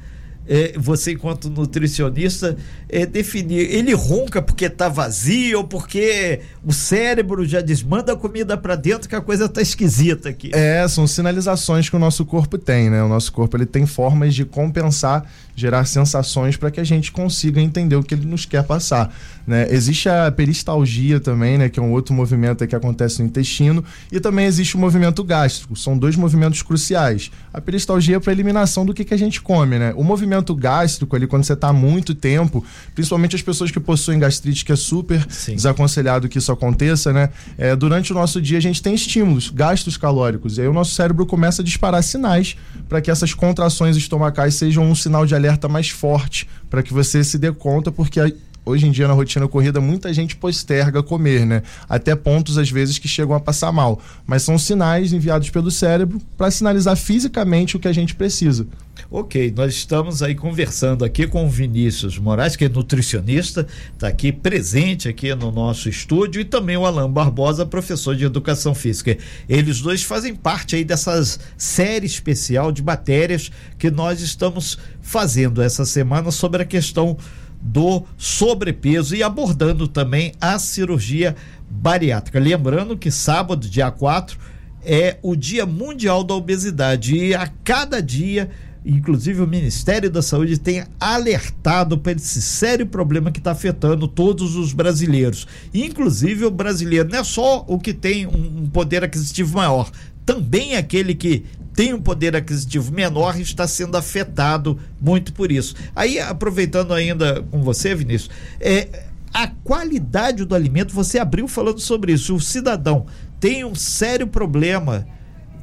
[0.47, 2.57] é, você enquanto nutricionista
[2.89, 8.57] é, definir ele ronca porque está vazio ou porque o cérebro já desmanda a comida
[8.57, 10.51] para dentro que a coisa está esquisita aqui.
[10.53, 13.03] É são sinalizações que o nosso corpo tem né?
[13.03, 17.59] O nosso corpo ele tem formas de compensar gerar sensações para que a gente consiga
[17.59, 19.13] entender o que ele nos quer passar
[19.47, 19.65] né?
[19.69, 21.69] Existe a peristalgia também né?
[21.69, 23.83] Que é um outro movimento que acontece no intestino.
[24.11, 25.75] E também existe o movimento gástrico.
[25.75, 27.31] São dois movimentos cruciais.
[27.53, 29.93] A peristalgia é para eliminação do que, que a gente come né?
[29.95, 34.19] O movimento movimento gástrico ali, quando você está muito tempo, principalmente as pessoas que possuem
[34.19, 35.55] gastrite, que é super Sim.
[35.55, 37.29] desaconselhado que isso aconteça, né?
[37.57, 40.93] É, durante o nosso dia a gente tem estímulos, gastos calóricos, e aí o nosso
[40.93, 42.55] cérebro começa a disparar sinais
[42.87, 47.23] para que essas contrações estomacais sejam um sinal de alerta mais forte, para que você
[47.23, 48.19] se dê conta, porque
[48.65, 51.63] hoje em dia na rotina corrida muita gente posterga comer, né?
[51.87, 54.01] Até pontos às vezes que chegam a passar mal.
[54.25, 58.67] Mas são sinais enviados pelo cérebro para sinalizar fisicamente o que a gente precisa.
[59.09, 64.33] Ok, nós estamos aí conversando aqui com o Vinícius Moraes, que é nutricionista, está aqui
[64.33, 69.17] presente aqui no nosso estúdio, e também o Alain Barbosa, professor de educação física.
[69.47, 75.85] Eles dois fazem parte aí dessas série especial de matérias que nós estamos fazendo essa
[75.85, 77.15] semana sobre a questão
[77.61, 81.33] do sobrepeso e abordando também a cirurgia
[81.69, 82.41] bariátrica.
[82.41, 84.37] Lembrando que sábado, dia 4,
[84.83, 88.49] é o Dia Mundial da Obesidade e a cada dia
[88.85, 94.55] inclusive o Ministério da Saúde tem alertado para esse sério problema que está afetando todos
[94.55, 95.47] os brasileiros.
[95.73, 99.91] Inclusive o brasileiro não é só o que tem um poder aquisitivo maior,
[100.25, 105.75] também aquele que tem um poder aquisitivo menor está sendo afetado muito por isso.
[105.95, 112.13] Aí, aproveitando ainda com você, Vinícius, é, a qualidade do alimento, você abriu falando sobre
[112.13, 112.33] isso.
[112.33, 113.05] O cidadão
[113.39, 115.07] tem um sério problema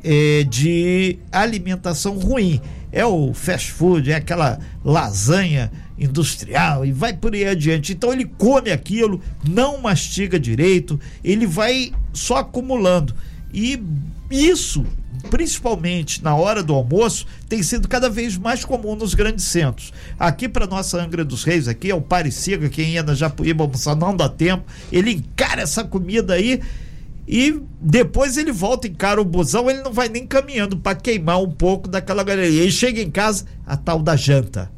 [0.05, 2.61] é, de alimentação ruim
[2.95, 7.93] é o fast food, é aquela lasanha industrial e vai por aí adiante.
[7.93, 13.13] Então ele come aquilo, não mastiga direito, ele vai só acumulando.
[13.53, 13.83] E
[14.31, 14.87] isso,
[15.29, 19.93] principalmente na hora do almoço, tem sido cada vez mais comum nos grandes centros.
[20.17, 23.97] Aqui para nossa Angra dos Reis, aqui é o Pareciga, quem ia na Japuíba almoçar
[23.97, 26.61] não dá tempo, ele encara essa comida aí
[27.27, 31.51] e depois ele volta, encara o busão, ele não vai nem caminhando para queimar um
[31.51, 32.63] pouco daquela galeria.
[32.63, 34.71] Ele chega em casa, a tal da janta.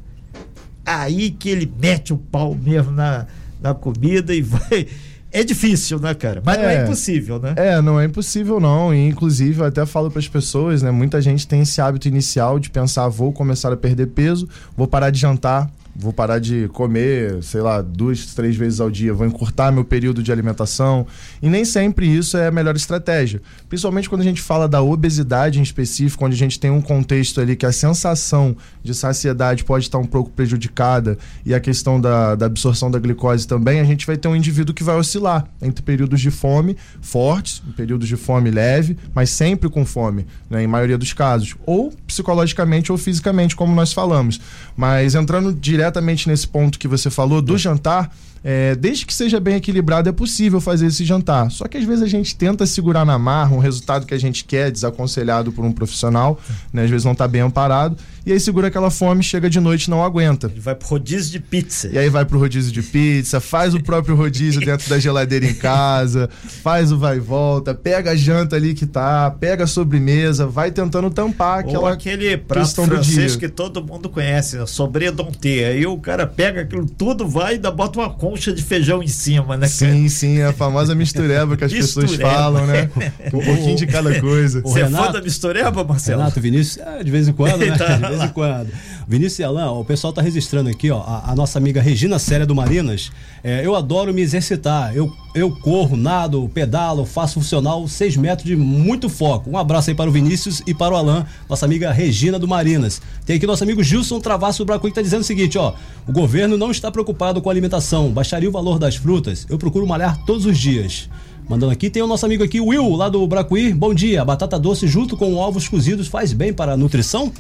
[0.85, 3.27] Aí que ele mete o pau mesmo na,
[3.61, 4.87] na comida e vai.
[5.33, 6.41] É difícil, né, cara?
[6.45, 7.55] Mas é, não é impossível, né?
[7.57, 8.95] É, não é impossível, não.
[8.95, 10.91] E, inclusive, eu até falo para as pessoas, né?
[10.91, 15.11] Muita gente tem esse hábito inicial de pensar: vou começar a perder peso, vou parar
[15.11, 19.73] de jantar, vou parar de comer, sei lá, duas, três vezes ao dia, vou encurtar
[19.73, 21.07] meu período de alimentação.
[21.43, 23.41] E nem sempre isso é a melhor estratégia.
[23.69, 27.41] Principalmente quando a gente fala da obesidade em específico, onde a gente tem um contexto
[27.41, 32.35] ali que a sensação de saciedade pode estar um pouco prejudicada e a questão da,
[32.35, 35.83] da absorção da glicose também, a gente vai ter um indivíduo que vai oscilar entre
[35.83, 40.99] períodos de fome fortes, períodos de fome leve, mas sempre com fome, né, em maioria
[40.99, 44.41] dos casos, ou psicologicamente ou fisicamente, como nós falamos.
[44.77, 48.11] Mas entrando direto diretamente nesse ponto que você falou do jantar,
[48.43, 51.51] é, desde que seja bem equilibrado, é possível fazer esse jantar.
[51.51, 54.45] Só que às vezes a gente tenta segurar na marra um resultado que a gente
[54.45, 56.39] quer, desaconselhado por um profissional,
[56.73, 56.85] né?
[56.85, 57.97] às vezes não está bem amparado,
[58.27, 60.49] e aí segura aquela fome, chega de noite não aguenta.
[60.49, 61.89] Ele vai pro rodízio de pizza.
[61.89, 65.55] E aí vai pro rodízio de pizza, faz o próprio rodízio dentro da geladeira em
[65.55, 66.29] casa,
[66.63, 70.71] faz o vai e volta, pega a janta ali que tá, pega a sobremesa, vai
[70.71, 74.67] tentando tampar aquela Ou aquele prato francês que todo mundo conhece, né?
[74.67, 75.67] sobredonté.
[75.67, 79.09] Aí o cara pega aquilo tudo, vai e ainda bota uma concha de feijão em
[79.09, 79.69] cima, né?
[79.69, 82.91] Sim, sim, a famosa mistureba que as pessoas falam, né?
[83.27, 84.61] Um pouquinho de cada coisa.
[84.63, 86.21] Você é fã da mistureba, Marcelo?
[86.21, 87.77] Renato, Vinícius, é, de vez em quando, né?
[87.77, 88.69] tá, vez em quando.
[89.07, 92.47] Vinícius e Alain, o pessoal tá registrando aqui, ó, a, a nossa amiga Regina Célia
[92.47, 93.11] do Marinas.
[93.45, 94.97] É, eu adoro me exercitar.
[94.97, 99.51] Eu, eu corro, nado, pedalo, faço funcional, 6 metros de muito foco.
[99.51, 103.01] Um abraço aí para o Vinícius e para o Alain, nossa amiga Regina do Marinas.
[103.25, 105.75] Tem aqui nosso amigo Gilson Travasso do Bracuí que tá dizendo o seguinte, ó.
[106.07, 109.47] O governo não está preocupado com a alimentação, baixaria o valor das frutas.
[109.49, 111.09] Eu procuro malhar todos os dias.
[111.49, 113.73] Mandando aqui, tem o nosso amigo aqui, Will, lá do Bracuí.
[113.73, 114.25] Bom dia.
[114.25, 117.33] Batata doce junto com ovos cozidos faz bem para a nutrição?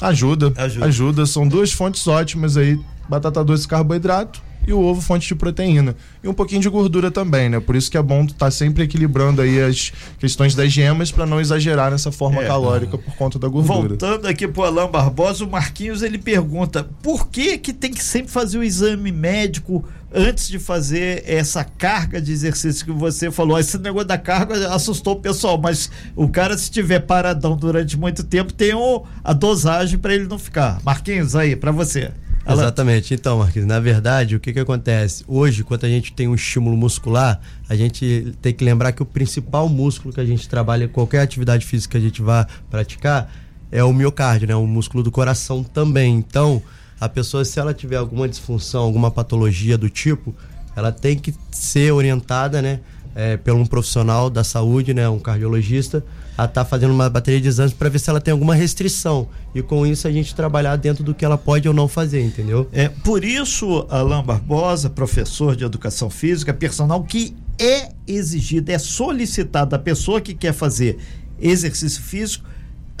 [0.00, 0.86] Ajuda, ajuda.
[0.86, 1.26] Ajuda.
[1.26, 2.78] São duas fontes ótimas aí.
[3.08, 5.94] Batata doce carboidrato e o ovo fonte de proteína.
[6.22, 7.60] E um pouquinho de gordura também, né?
[7.60, 11.24] Por isso que é bom estar tá sempre equilibrando aí as questões das gemas para
[11.24, 13.88] não exagerar nessa forma é, calórica por conta da gordura.
[13.90, 18.32] Voltando aqui pro Alain Barbosa, o Marquinhos ele pergunta: por que que tem que sempre
[18.32, 19.84] fazer o exame médico
[20.16, 23.58] antes de fazer essa carga de exercício que você falou?
[23.58, 28.24] Esse negócio da carga assustou o pessoal, mas o cara se estiver paradão durante muito
[28.24, 30.80] tempo tem o, a dosagem para ele não ficar.
[30.82, 32.10] Marquinhos aí, para você.
[32.48, 33.12] Exatamente.
[33.12, 35.24] Então, Marquinhos, na verdade, o que, que acontece?
[35.26, 39.06] Hoje, quando a gente tem um estímulo muscular, a gente tem que lembrar que o
[39.06, 43.30] principal músculo que a gente trabalha, qualquer atividade física que a gente vá praticar,
[43.70, 44.54] é o miocárdio, né?
[44.54, 46.14] O músculo do coração também.
[46.14, 46.62] Então,
[47.00, 50.34] a pessoa, se ela tiver alguma disfunção, alguma patologia do tipo,
[50.74, 52.80] ela tem que ser orientada, né?
[53.14, 55.08] É, por um profissional da saúde, né?
[55.08, 56.04] Um cardiologista,
[56.36, 59.28] a estar tá fazendo uma bateria de exames para ver se ela tem alguma restrição.
[59.54, 62.68] E com isso a gente trabalhar dentro do que ela pode ou não fazer, entendeu?
[62.72, 69.70] É, por isso, Alain Barbosa, professor de educação física, personal que é exigido, é solicitado
[69.70, 70.98] da pessoa que quer fazer
[71.40, 72.44] exercício físico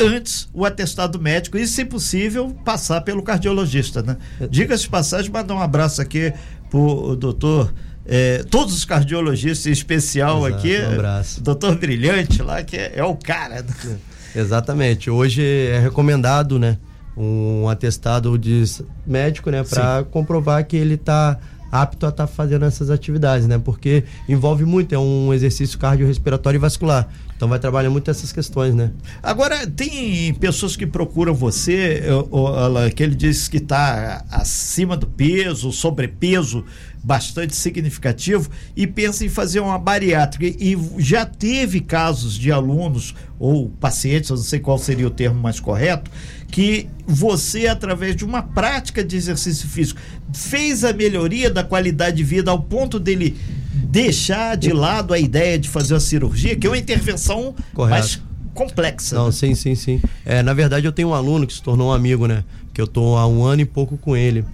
[0.00, 4.16] antes o atestado médico e, se possível, passar pelo cardiologista, né?
[4.50, 6.32] Diga-se de passagem, mandar um abraço aqui
[6.70, 7.72] pro doutor.
[8.04, 11.42] É, todos os cardiologistas, em especial Exato, aqui, um abraço.
[11.42, 13.62] doutor Brilhante lá, que é, é o cara.
[13.62, 13.98] né?
[14.34, 15.10] Exatamente.
[15.10, 16.78] Hoje é recomendado, né,
[17.16, 18.62] um atestado de
[19.06, 21.38] médico, né, para comprovar que ele está
[21.82, 23.58] apto a estar fazendo essas atividades, né?
[23.58, 27.08] Porque envolve muito, é um exercício cardiorrespiratório e vascular.
[27.36, 28.90] Então vai trabalhar muito essas questões, né?
[29.22, 35.70] Agora, tem pessoas que procuram você, Alan, que ele diz que está acima do peso,
[35.70, 36.64] sobrepeso
[37.04, 40.46] bastante significativo e pensa em fazer uma bariátrica.
[40.46, 45.40] E já teve casos de alunos ou pacientes, eu não sei qual seria o termo
[45.40, 46.10] mais correto,
[46.50, 50.00] que você, através de uma prática de exercício físico,
[50.32, 53.36] fez a melhoria da qualidade de vida ao ponto dele
[53.72, 57.90] deixar de lado a ideia de fazer a cirurgia, que é uma intervenção Correto.
[57.90, 58.22] mais
[58.54, 59.14] complexa.
[59.16, 59.32] Não, né?
[59.32, 60.00] sim, sim, sim.
[60.24, 62.42] É, na verdade, eu tenho um aluno que se tornou um amigo, né?
[62.72, 64.44] Que eu tô há um ano e pouco com ele.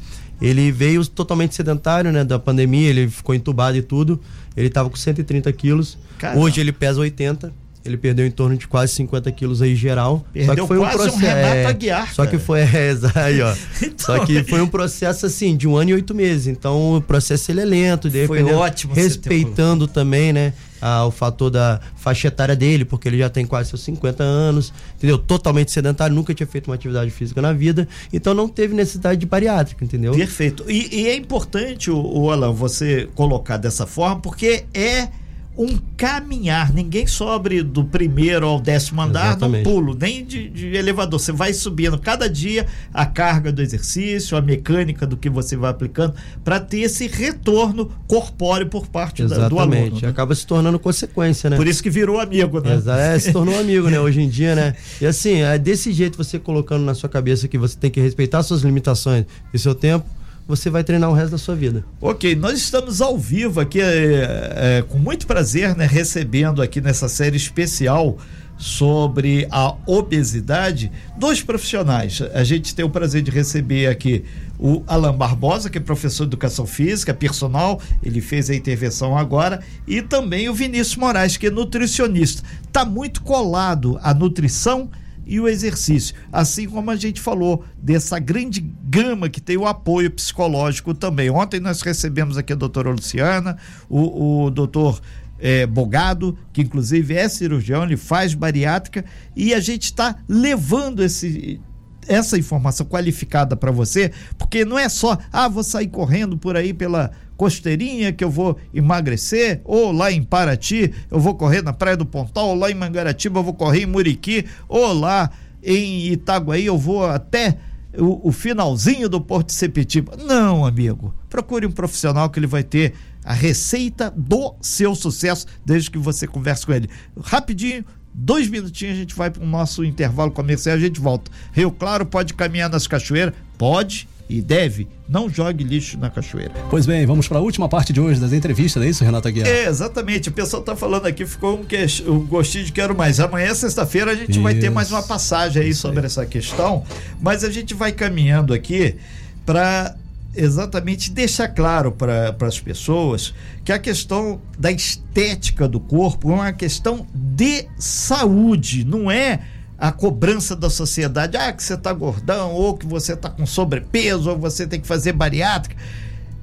[0.40, 2.24] Ele veio totalmente sedentário, né?
[2.24, 4.20] Da pandemia, ele ficou entubado e tudo.
[4.56, 5.96] Ele tava com 130 quilos.
[6.18, 6.40] Caramba.
[6.40, 7.52] Hoje ele pesa 80.
[7.84, 10.24] Ele perdeu em torno de quase 50 quilos aí geral.
[10.32, 13.54] Perdeu quase um Renato Aguiar, Só que foi, é, aí, ó.
[13.82, 16.46] Então, Só que foi um processo assim, de um ano e oito meses.
[16.46, 20.52] Então o processo ele é lento, de Foi ótimo respeitando também, né?
[20.82, 24.72] ah, o fator da faixa etária dele, porque ele já tem quase seus 50 anos,
[24.96, 25.16] entendeu?
[25.16, 29.26] Totalmente sedentário, nunca tinha feito uma atividade física na vida, então não teve necessidade de
[29.26, 30.12] bariátrica, entendeu?
[30.12, 30.64] Perfeito.
[30.68, 35.08] E, e é importante, o, o Alan, você colocar dessa forma, porque é
[35.56, 36.72] um caminhar.
[36.72, 39.64] Ninguém sobe do primeiro ao décimo andar Exatamente.
[39.64, 41.20] pulo, nem de, de elevador.
[41.20, 45.70] Você vai subindo cada dia a carga do exercício, a mecânica do que você vai
[45.70, 49.74] aplicando, para ter esse retorno corpóreo por parte da- do aluno.
[49.76, 50.02] Exatamente.
[50.04, 50.08] né?
[50.10, 51.56] Acaba se tornando consequência, né?
[51.56, 52.80] Por isso que virou amigo, né?
[53.14, 54.00] É, se tornou amigo, né?
[54.00, 54.74] Hoje em dia, né?
[55.00, 58.42] E assim, é desse jeito você colocando na sua cabeça que você tem que respeitar
[58.42, 60.06] suas limitações e seu tempo,
[60.46, 61.84] você vai treinar o resto da sua vida.
[62.00, 67.08] Ok, nós estamos ao vivo aqui, é, é, com muito prazer, né, recebendo aqui nessa
[67.08, 68.18] série especial
[68.56, 72.22] sobre a obesidade, dois profissionais.
[72.32, 74.24] A gente tem o prazer de receber aqui
[74.58, 79.60] o Alan Barbosa, que é professor de educação física, personal, ele fez a intervenção agora,
[79.86, 82.42] e também o Vinícius Moraes, que é nutricionista.
[82.64, 84.88] Está muito colado a nutrição
[85.26, 86.14] e o exercício.
[86.32, 91.30] Assim como a gente falou dessa grande gama que tem o apoio psicológico também.
[91.30, 93.56] Ontem nós recebemos aqui a doutora Luciana,
[93.88, 95.00] o, o doutor
[95.38, 99.04] eh, Bogado, que inclusive é cirurgião, ele faz bariátrica,
[99.34, 101.60] e a gente está levando esse
[102.08, 106.74] essa informação qualificada para você, porque não é só, ah, vou sair correndo por aí
[106.74, 111.96] pela costeirinha que eu vou emagrecer, ou lá em Paraty eu vou correr na Praia
[111.96, 115.28] do Pontal, ou lá em Mangaratiba eu vou correr em Muriqui, ou lá
[115.60, 117.58] em Itaguaí eu vou até
[117.98, 120.16] o, o finalzinho do Porto de Sepetiba.
[120.16, 121.12] Não, amigo.
[121.28, 126.28] Procure um profissional que ele vai ter a receita do seu sucesso desde que você
[126.28, 126.88] converse com ele.
[127.20, 131.28] Rapidinho, dois minutinhos a gente vai para o nosso intervalo comercial e a gente volta.
[131.50, 133.34] Rio Claro pode caminhar nas cachoeiras?
[133.58, 134.88] Pode e deve.
[135.08, 136.54] Não jogue lixo na cachoeira.
[136.70, 139.46] Pois bem, vamos para a última parte de hoje das entrevistas, é isso, Renato Aguiar?
[139.46, 140.30] É, exatamente.
[140.30, 141.76] O pessoal tá falando aqui, ficou um, que...
[142.06, 143.20] um gostinho de quero mais.
[143.20, 144.74] Amanhã, sexta-feira, a gente vai ter Isso.
[144.74, 146.82] mais uma passagem aí Isso sobre essa questão,
[147.20, 148.96] mas a gente vai caminhando aqui
[149.44, 149.94] para
[150.34, 156.52] exatamente deixar claro para as pessoas que a questão da estética do corpo é uma
[156.52, 159.40] questão de saúde, não é
[159.82, 164.30] a cobrança da sociedade, ah, que você tá gordão, ou que você tá com sobrepeso,
[164.30, 165.74] ou você tem que fazer bariátrica.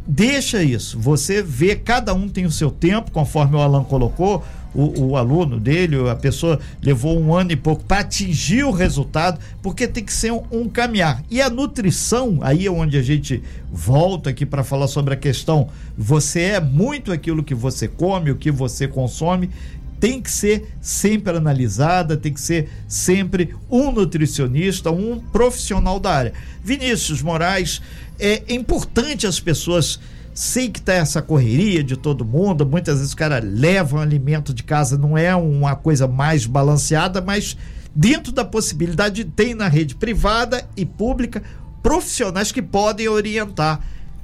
[0.06, 1.00] Deixa isso.
[1.00, 4.44] Você vê, cada um tem o seu tempo, conforme o Alan colocou.
[4.76, 9.40] O, o aluno dele, a pessoa levou um ano e pouco para atingir o resultado,
[9.64, 11.24] porque tem que ser um, um caminhar.
[11.32, 15.70] E a nutrição, aí é onde a gente volta aqui para falar sobre a questão.
[15.98, 19.50] Você é muito aquilo que você come, o que você consome,
[20.00, 26.34] tem que ser sempre analisada, tem que ser sempre um nutricionista, um profissional da área.
[26.64, 27.82] Vinícius Moraes,
[28.20, 30.00] é importante as pessoas.
[30.34, 34.54] Sei que tá essa correria de todo mundo, muitas vezes o cara leva um alimento
[34.54, 37.58] de casa, não é uma coisa mais balanceada, mas
[37.94, 41.44] dentro da possibilidade tem na rede privada e pública
[41.84, 43.82] profissionais que podem orientar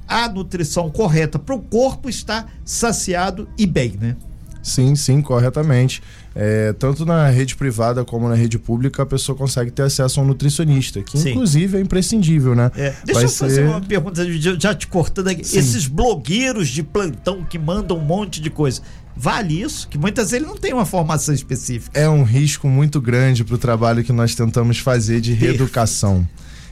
[0.08, 4.16] a nutrição correta para o corpo estar saciado e bem, né?
[4.66, 6.02] Sim, sim, corretamente.
[6.34, 10.22] É, tanto na rede privada como na rede pública, a pessoa consegue ter acesso a
[10.22, 11.30] um nutricionista, que Sim.
[11.30, 12.70] inclusive é imprescindível, né?
[12.76, 14.22] É, deixa Vai eu fazer ser- uma pergunta,
[14.58, 15.44] já- te cortando aqui.
[15.46, 15.58] Sim.
[15.60, 18.82] Esses blogueiros de plantão que mandam um monte de coisa,
[19.16, 19.86] vale isso?
[19.88, 21.98] Que muitas vezes ele não tem uma formação específica.
[21.98, 26.26] É um risco muito grande para o trabalho que nós tentamos fazer de reeducação.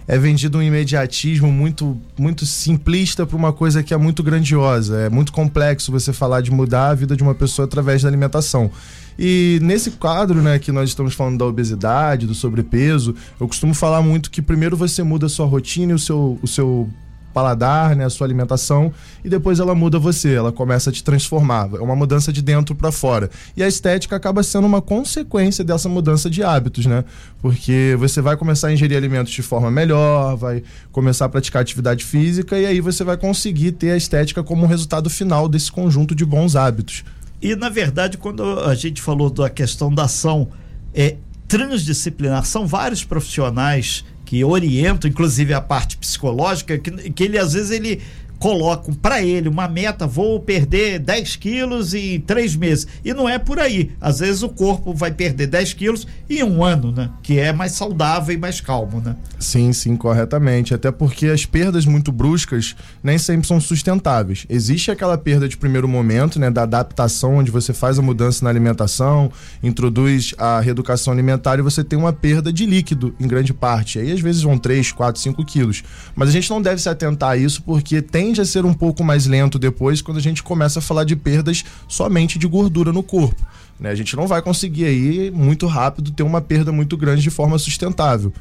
[0.06, 4.98] É vendido um imediatismo muito, muito simplista para uma coisa que é muito grandiosa.
[5.00, 8.70] É muito complexo você falar de mudar a vida de uma pessoa através da alimentação.
[9.18, 14.02] E nesse quadro, né, que nós estamos falando da obesidade, do sobrepeso, eu costumo falar
[14.02, 16.88] muito que primeiro você muda a sua rotina e o seu, o seu
[17.34, 18.92] paladar, né, a sua alimentação,
[19.24, 21.68] e depois ela muda você, ela começa a te transformar.
[21.74, 23.28] É uma mudança de dentro para fora.
[23.56, 27.04] E a estética acaba sendo uma consequência dessa mudança de hábitos, né?
[27.42, 30.62] Porque você vai começar a ingerir alimentos de forma melhor, vai
[30.92, 35.10] começar a praticar atividade física e aí você vai conseguir ter a estética como resultado
[35.10, 37.04] final desse conjunto de bons hábitos.
[37.42, 40.48] E na verdade, quando a gente falou da questão da ação
[40.94, 41.16] é
[41.48, 47.70] transdisciplinar, são vários profissionais que orientam, inclusive a parte psicológica, que, que ele às vezes
[47.70, 48.00] ele
[48.44, 52.86] colocam para ele uma meta, vou perder 10 quilos em três meses.
[53.02, 53.92] E não é por aí.
[53.98, 57.08] Às vezes o corpo vai perder 10 quilos em um ano, né?
[57.22, 59.16] Que é mais saudável e mais calmo, né?
[59.38, 60.74] Sim, sim, corretamente.
[60.74, 64.44] Até porque as perdas muito bruscas nem sempre são sustentáveis.
[64.46, 66.50] Existe aquela perda de primeiro momento, né?
[66.50, 69.32] Da adaptação, onde você faz a mudança na alimentação,
[69.62, 73.98] introduz a reeducação alimentar e você tem uma perda de líquido em grande parte.
[73.98, 75.82] Aí às vezes vão 3, 4, 5 quilos.
[76.14, 78.74] Mas a gente não deve se atentar a isso porque tem tende a ser um
[78.74, 82.92] pouco mais lento depois quando a gente começa a falar de perdas somente de gordura
[82.92, 83.40] no corpo.
[83.78, 83.90] Né?
[83.90, 87.56] A gente não vai conseguir aí muito rápido ter uma perda muito grande de forma
[87.58, 88.32] sustentável.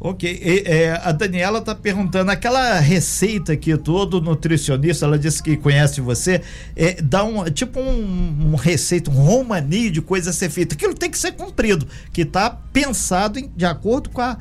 [0.00, 5.56] Ok, e, é, a Daniela está perguntando aquela receita que todo nutricionista, ela disse que
[5.56, 6.42] conhece você,
[6.76, 10.74] é, dá um tipo um, um receita, um romani de coisa a ser feita.
[10.74, 14.38] Aquilo tem que ser cumprido, que está pensado em, de acordo com a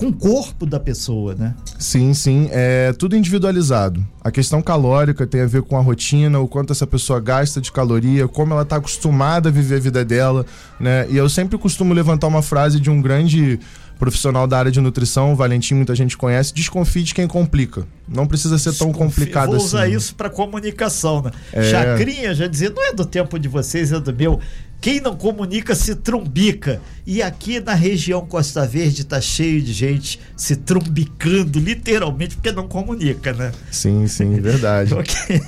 [0.00, 1.54] com o corpo da pessoa, né?
[1.78, 4.02] Sim, sim, é tudo individualizado.
[4.24, 7.70] A questão calórica tem a ver com a rotina, o quanto essa pessoa gasta de
[7.70, 10.46] caloria, como ela está acostumada a viver a vida dela,
[10.80, 11.06] né?
[11.10, 13.60] E eu sempre costumo levantar uma frase de um grande
[13.98, 17.86] profissional da área de nutrição, o Valentim, muita gente conhece, desconfie de quem complica.
[18.08, 19.58] Não precisa ser tão complicado assim.
[19.58, 21.30] Vou usar isso para comunicação, né?
[21.52, 21.62] É...
[21.64, 24.40] Chacrinha já dizia, não é do tempo de vocês, é do meu.
[24.80, 26.80] Quem não comunica se trumbica.
[27.06, 32.68] E aqui na região Costa Verde tá cheio de gente se trumbicando, literalmente, porque não
[32.68, 33.52] comunica, né?
[33.70, 34.94] Sim, sim, verdade.
[34.94, 35.40] okay.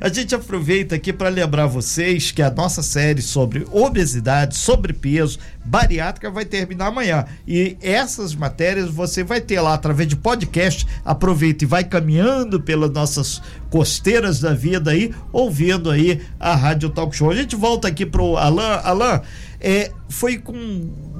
[0.00, 6.30] A gente aproveita aqui para lembrar vocês que a nossa série sobre obesidade, sobrepeso, bariátrica
[6.30, 7.24] vai terminar amanhã.
[7.46, 10.86] E essas matérias você vai ter lá através de podcast.
[11.04, 17.14] Aproveita e vai caminhando pelas nossas costeiras da vida aí, ouvindo aí a Rádio Talk
[17.16, 17.30] Show.
[17.30, 18.80] A gente volta aqui pro Alan.
[18.82, 19.22] Alan,
[19.60, 20.52] é, foi com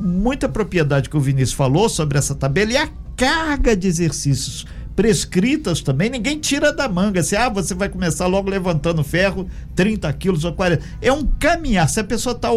[0.02, 5.80] muita propriedade que o Vinícius falou sobre essa tabela e a carga de exercícios prescritas
[5.80, 7.22] também, ninguém tira da manga.
[7.22, 10.84] Se ah, você vai começar logo levantando ferro, 30 quilos ou 40.
[11.00, 11.88] É um caminhar.
[11.88, 12.50] Se a pessoa está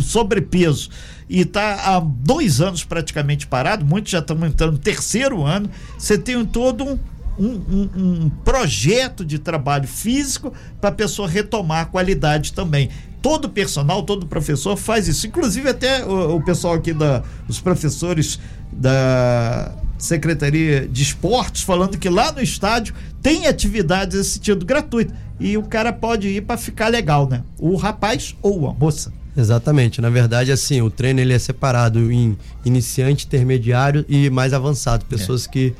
[0.00, 0.88] sobrepeso
[1.28, 6.16] e está há dois anos praticamente parado, muitos já estão entrando no terceiro ano, você
[6.16, 6.98] tem todo um
[7.38, 12.90] um, um, um projeto de trabalho físico para a pessoa retomar a qualidade também
[13.22, 15.26] todo personal, todo professor faz isso.
[15.26, 18.38] Inclusive até o, o, pessoal aqui da os professores
[18.72, 25.56] da Secretaria de Esportes falando que lá no estádio tem atividades desse sentido gratuito e
[25.56, 27.42] o cara pode ir para ficar legal, né?
[27.58, 29.12] O rapaz ou a moça.
[29.36, 30.00] Exatamente.
[30.00, 35.04] Na verdade, assim, o treino ele é separado em iniciante, intermediário e mais avançado.
[35.04, 35.48] Pessoas é.
[35.48, 35.74] que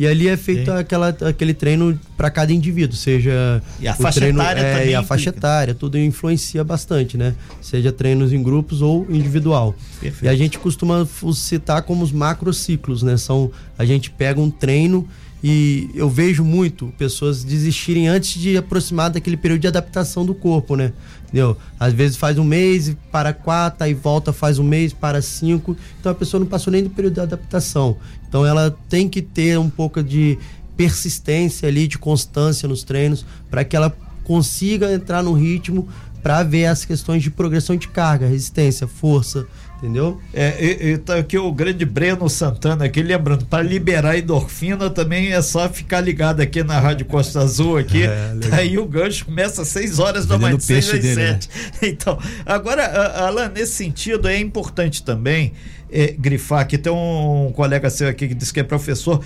[0.00, 4.40] e ali é feito aquela, aquele treino para cada indivíduo, seja e a faixa treino,
[4.40, 7.34] etária é, também e a faixa etária, tudo influencia bastante, né?
[7.60, 9.74] Seja treinos em grupos ou individual.
[10.00, 10.24] Perfeito.
[10.24, 13.18] E a gente costuma citar como os macrociclos, né?
[13.18, 15.06] São a gente pega um treino
[15.42, 20.76] e eu vejo muito pessoas desistirem antes de aproximar daquele período de adaptação do corpo,
[20.76, 20.92] né?
[21.24, 21.56] Entendeu?
[21.78, 25.76] Às vezes faz um mês, para quatro, aí volta, faz um mês, para cinco.
[25.98, 27.96] Então a pessoa não passou nem do período de adaptação.
[28.28, 30.38] Então ela tem que ter um pouco de
[30.76, 35.88] persistência ali, de constância nos treinos, para que ela consiga entrar no ritmo
[36.22, 39.46] para ver as questões de progressão de carga, resistência, força,
[39.78, 40.20] entendeu?
[40.32, 45.32] É, e, e tá aqui o grande Breno Santana aqui, lembrando, para liberar endorfina também
[45.32, 49.24] é só ficar ligado aqui na Rádio Costa Azul aqui, é, tá aí o gancho
[49.24, 51.16] começa às 6 horas da manhã, 6 às 7.
[51.16, 51.38] Né?
[51.90, 52.84] Então, agora,
[53.26, 55.52] Alan, nesse sentido é importante também
[55.90, 59.22] é, grifar, que tem um colega seu aqui que disse que é professor,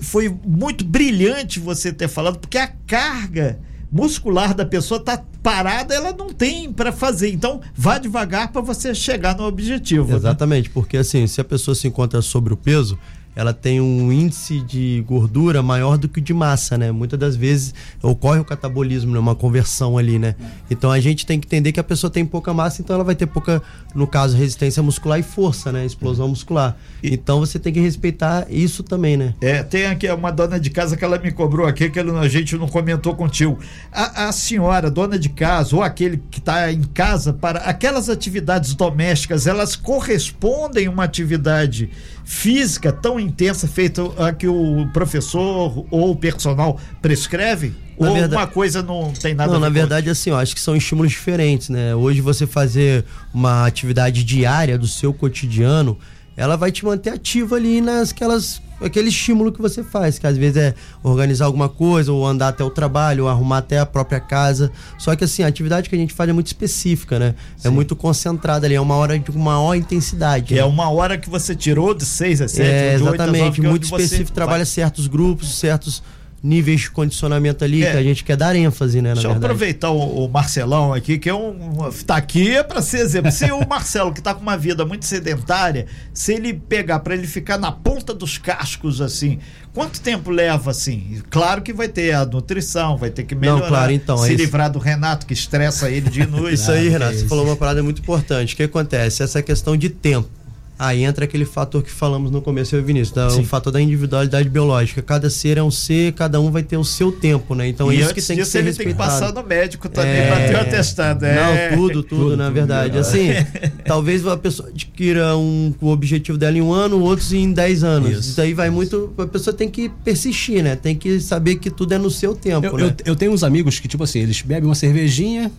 [0.00, 3.58] foi muito brilhante você ter falado, porque a carga
[3.90, 7.32] muscular da pessoa está parada, ela não tem para fazer.
[7.32, 10.08] Então, vá devagar para você chegar no objetivo.
[10.08, 10.16] Né?
[10.16, 10.70] Exatamente, né?
[10.74, 12.98] porque assim, se a pessoa se encontra sobre o peso,
[13.38, 16.90] ela tem um índice de gordura maior do que o de massa, né?
[16.90, 17.72] Muitas das vezes
[18.02, 19.18] ocorre o catabolismo, né?
[19.20, 20.34] uma conversão ali, né?
[20.68, 23.14] Então a gente tem que entender que a pessoa tem pouca massa, então ela vai
[23.14, 23.62] ter pouca,
[23.94, 25.86] no caso, resistência muscular e força, né?
[25.86, 26.76] Explosão muscular.
[27.00, 29.32] Então você tem que respeitar isso também, né?
[29.40, 32.56] É, tem aqui uma dona de casa que ela me cobrou aqui, que a gente
[32.56, 33.56] não comentou contigo.
[33.92, 38.74] A, a senhora, dona de casa, ou aquele que está em casa, para aquelas atividades
[38.74, 41.88] domésticas, elas correspondem a uma atividade
[42.28, 47.74] física tão intensa feita a que o professor ou o personal prescreve?
[47.98, 49.64] Na ou verdade, uma coisa não tem nada não, a ver?
[49.64, 51.94] Não, na verdade, assim, eu acho que são estímulos diferentes, né?
[51.94, 53.02] Hoje você fazer
[53.32, 55.98] uma atividade diária do seu cotidiano,
[56.36, 60.56] ela vai te manter ativo ali nasquelas aquele estímulo que você faz, que às vezes
[60.56, 64.70] é organizar alguma coisa, ou andar até o trabalho, ou arrumar até a própria casa.
[64.98, 67.34] Só que assim, a atividade que a gente faz é muito específica, né?
[67.58, 67.68] É Sim.
[67.68, 70.46] É muito concentrada ali, é uma hora de maior intensidade.
[70.46, 70.62] Que é né?
[70.62, 73.84] é uma hora que você tirou de 6 a 7, é, exatamente, 8 é muito
[73.84, 76.02] específico, trabalha certos grupos, certos
[76.42, 77.90] níveis de condicionamento ali é.
[77.90, 79.12] que a gente quer dar ênfase, né?
[79.12, 81.90] Deixa eu aproveitar o, o, Marcelão aqui, que é um.
[82.06, 83.30] Tá aqui é para ser exemplo.
[83.32, 87.26] Se o Marcelo, que tá com uma vida muito sedentária, se ele pegar para ele
[87.26, 89.38] ficar na ponta dos cascos, assim,
[89.74, 91.20] quanto tempo leva, assim?
[91.28, 93.60] Claro que vai ter a nutrição, vai ter que melhorar.
[93.60, 96.54] Não, claro, então, se é livrar do Renato, que estressa ele de noite.
[96.54, 98.54] isso aí, Renato, você falou uma parada muito importante.
[98.54, 99.22] O que acontece?
[99.22, 100.37] Essa questão de tempo.
[100.78, 104.48] Aí entra aquele fator que falamos no começo, eu Vinícius, da, o fator da individualidade
[104.48, 105.02] biológica.
[105.02, 107.66] Cada ser é um ser, cada um vai ter o seu tempo, né?
[107.66, 108.96] Então e é isso que tem que ser ele respeitado.
[108.96, 110.28] tem que passar no médico também é...
[110.28, 111.24] para ter o atestado.
[111.24, 111.70] É...
[111.70, 112.90] Não, tudo, tudo, tudo na verdade.
[112.90, 113.00] Tudo.
[113.00, 113.30] Assim,
[113.84, 118.10] talvez a pessoa adquira um, o objetivo dela em um ano, outros em dez anos.
[118.10, 118.30] Isso.
[118.30, 119.12] isso aí vai muito.
[119.18, 120.76] A pessoa tem que persistir, né?
[120.76, 122.64] Tem que saber que tudo é no seu tempo.
[122.64, 122.84] Eu, né?
[122.84, 125.50] eu, eu tenho uns amigos que, tipo assim, eles bebem uma cervejinha,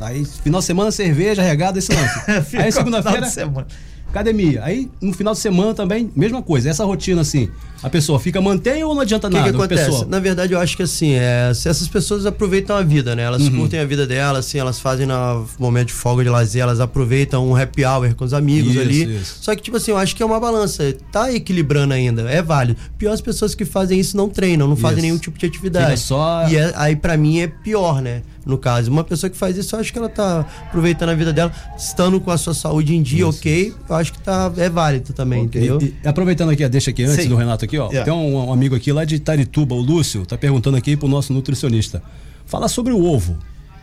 [0.00, 2.20] aí final de semana cerveja, regada, esse lance.
[2.56, 3.26] aí segunda-feira
[4.12, 4.62] academia.
[4.62, 6.68] Aí, no final de semana também, mesma coisa.
[6.70, 7.48] Essa rotina, assim,
[7.82, 9.48] a pessoa fica, mantém ou não adianta que nada?
[9.48, 9.84] O que acontece?
[9.84, 10.06] Pessoa?
[10.06, 13.22] Na verdade, eu acho que assim, é, essas pessoas aproveitam a vida, né?
[13.22, 13.58] Elas uhum.
[13.58, 17.48] curtem a vida delas, assim, elas fazem no momento de folga de lazer, elas aproveitam
[17.48, 19.16] um happy hour com os amigos isso, ali.
[19.16, 19.38] Isso.
[19.40, 20.94] Só que, tipo assim, eu acho que é uma balança.
[21.10, 22.78] Tá equilibrando ainda, é válido.
[22.96, 25.06] Pior as pessoas que fazem isso não treinam, não fazem isso.
[25.06, 25.86] nenhum tipo de atividade.
[25.86, 26.48] Fica só...
[26.48, 28.22] E é, aí, para mim, é pior, né?
[28.44, 28.90] no caso.
[28.90, 32.20] Uma pessoa que faz isso, eu acho que ela tá aproveitando a vida dela, estando
[32.20, 33.38] com a sua saúde em dia, isso.
[33.38, 35.62] ok, eu acho que tá, é válido também, okay.
[35.62, 35.78] entendeu?
[35.80, 37.28] E, e, aproveitando aqui, deixa aqui antes Sim.
[37.28, 37.88] do Renato aqui, ó.
[37.88, 38.04] Yeah.
[38.04, 41.32] Tem um, um, amigo aqui lá de Tarituba, o Lúcio, tá perguntando aqui pro nosso
[41.32, 42.02] nutricionista.
[42.46, 43.38] Fala sobre o ovo.